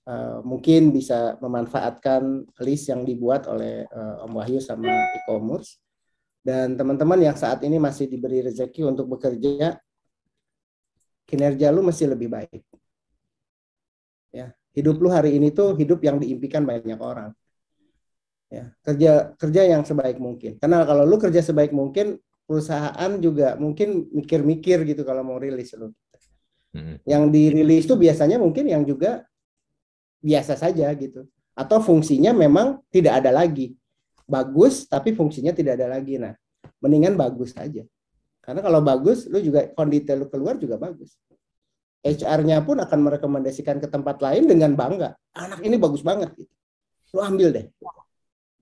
[0.08, 3.84] uh, mungkin bisa memanfaatkan list yang dibuat oleh
[4.24, 5.76] Om Wahyu sama e-commerce.
[6.40, 9.76] Dan teman-teman yang saat ini masih diberi rezeki untuk bekerja
[11.28, 12.64] kinerja lu mesti lebih baik.
[14.32, 17.36] Ya hidup lu hari ini tuh hidup yang diimpikan banyak orang
[18.50, 20.58] ya kerja kerja yang sebaik mungkin.
[20.62, 25.92] Karena kalau lu kerja sebaik mungkin perusahaan juga mungkin mikir-mikir gitu kalau mau rilis lu.
[26.76, 27.00] Hmm.
[27.08, 29.24] yang dirilis itu biasanya mungkin yang juga
[30.20, 31.24] biasa saja gitu.
[31.56, 33.80] Atau fungsinya memang tidak ada lagi.
[34.28, 36.20] Bagus tapi fungsinya tidak ada lagi.
[36.20, 36.36] Nah
[36.84, 37.88] mendingan bagus saja
[38.46, 41.18] karena kalau bagus lu juga kondisi lu keluar juga bagus.
[42.06, 45.18] HR-nya pun akan merekomendasikan ke tempat lain dengan bangga.
[45.34, 46.54] Anak ini bagus banget gitu.
[47.18, 47.66] Lu ambil deh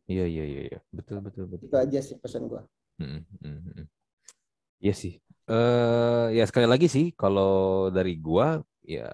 [0.03, 0.79] Iya iya iya, iya.
[0.91, 1.67] betul betul betul.
[1.71, 2.61] Itu aja sih pesan gue.
[2.99, 3.85] Hmm, hmm, hmm.
[4.83, 5.13] Iya sih.
[5.47, 9.07] Eh uh, ya sekali lagi sih kalau dari gua ya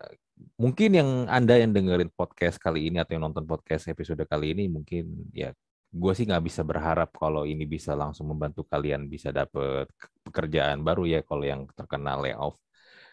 [0.57, 4.71] mungkin yang Anda yang dengerin podcast kali ini atau yang nonton podcast episode kali ini
[4.71, 5.51] mungkin ya
[5.89, 9.89] gue sih nggak bisa berharap kalau ini bisa langsung membantu kalian bisa dapet
[10.21, 12.61] pekerjaan baru ya kalau yang terkena layoff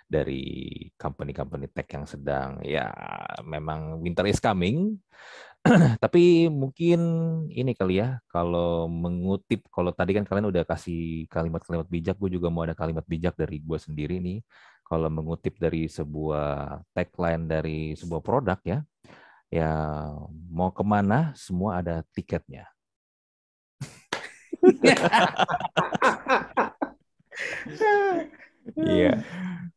[0.07, 0.45] dari
[0.95, 2.93] company-company tech yang sedang ya
[3.43, 5.01] memang winter is coming
[6.05, 6.99] tapi mungkin
[7.51, 12.49] ini kali ya kalau mengutip kalau tadi kan kalian udah kasih kalimat-kalimat bijak gue juga
[12.53, 14.39] mau ada kalimat bijak dari gue sendiri nih
[14.87, 18.79] kalau mengutip dari sebuah tagline dari sebuah produk ya
[19.51, 19.71] ya
[20.51, 22.67] mau ke mana semua ada tiketnya.
[28.77, 29.23] Iya.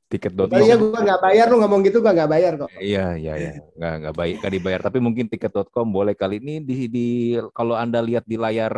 [0.09, 0.57] Tiket.com.
[0.57, 2.69] Iya, gue nggak bayar lu ngomong gitu gue nggak bayar kok.
[2.81, 3.51] Iya, iya, iya.
[3.77, 4.81] Nggak nggak baik nggak dibayar.
[4.81, 7.07] Tapi mungkin tiket.com boleh kali ini di, di
[7.53, 8.73] kalau anda lihat di layar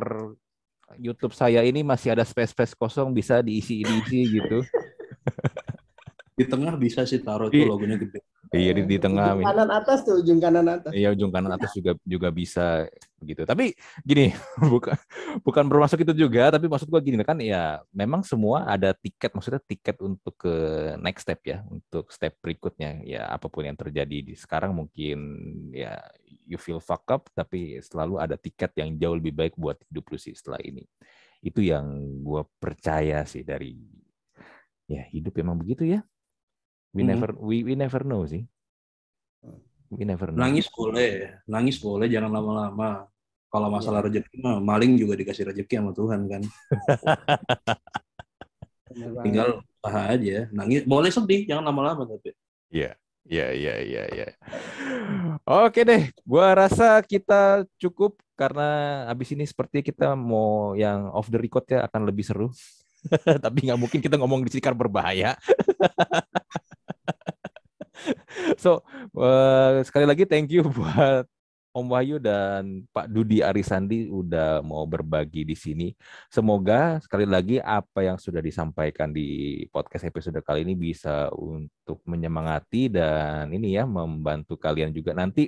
[0.99, 4.59] YouTube saya ini masih ada space-space kosong bisa diisi diisi gitu.
[6.35, 8.19] Di tengah bisa sih taruh tuh logonya gede.
[8.51, 9.39] Iya di, di tengah.
[9.39, 10.91] Ujung kanan atas tuh, ujung kanan atas.
[10.91, 12.83] Iya ujung kanan atas juga juga bisa
[13.15, 13.47] begitu.
[13.47, 13.71] Tapi
[14.03, 14.35] gini,
[14.75, 14.91] bukan
[15.39, 19.63] bukan bermasuk itu juga, tapi maksud gua gini kan ya memang semua ada tiket, maksudnya
[19.63, 20.51] tiket untuk ke
[20.99, 22.99] next step ya, untuk step berikutnya.
[23.07, 25.17] Ya apa pun yang terjadi di sekarang mungkin
[25.71, 25.95] ya
[26.43, 30.19] you feel fuck up, tapi selalu ada tiket yang jauh lebih baik buat hidup lu
[30.19, 30.83] sih setelah ini.
[31.39, 31.87] Itu yang
[32.19, 33.79] gua percaya sih dari
[34.91, 36.03] ya hidup emang begitu ya
[36.91, 37.09] We hmm.
[37.15, 38.43] never we we never know sih.
[39.91, 40.39] We never know.
[40.39, 43.07] Nangis boleh, nangis boleh, jangan lama-lama.
[43.51, 44.23] Kalau masalah yeah.
[44.23, 46.41] rezeki mah maling juga dikasih rezeki sama Tuhan kan.
[49.27, 50.47] Tinggal usaha aja.
[50.55, 52.31] Nangis boleh sedih, jangan lama-lama tapi.
[52.71, 52.95] Iya.
[53.21, 54.27] Iya, iya, iya, iya.
[55.45, 61.37] Oke deh, gua rasa kita cukup karena abis ini seperti kita mau yang off the
[61.37, 62.49] record ya akan lebih seru.
[63.45, 65.35] Tapi nggak mungkin kita ngomong di sini berbahaya.
[68.61, 68.81] so
[69.17, 71.29] uh, sekali lagi thank you buat
[71.71, 75.95] Om Wahyu dan Pak Dudi Arisandi udah mau berbagi di sini.
[76.27, 82.91] Semoga sekali lagi apa yang sudah disampaikan di podcast episode kali ini bisa untuk menyemangati
[82.91, 85.47] dan ini ya membantu kalian juga nanti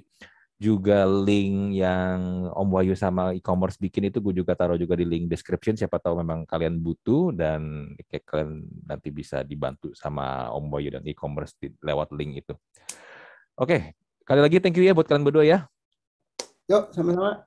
[0.64, 5.28] juga link yang Om Wahyu sama e-commerce bikin itu gue juga taruh juga di link
[5.28, 10.96] description siapa tahu memang kalian butuh dan kayak kalian nanti bisa dibantu sama Om Wahyu
[10.96, 12.56] dan e-commerce lewat link itu.
[13.60, 15.60] Oke, kali lagi thank you ya buat kalian berdua ya.
[16.72, 17.44] Yuk, sama-sama.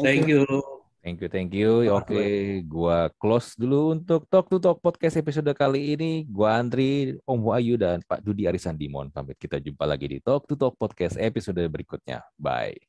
[0.00, 0.48] Thank, thank you.
[0.48, 0.75] you.
[1.06, 1.86] Thank you, thank you.
[1.94, 2.34] Oke, okay,
[2.66, 6.26] gua close dulu untuk Talk to Talk podcast episode kali ini.
[6.26, 9.38] Gua Andri, Om Wahyu dan Pak Dudi Arisandimon pamit.
[9.38, 12.26] Kita jumpa lagi di Talk to Talk podcast episode berikutnya.
[12.34, 12.82] Bye.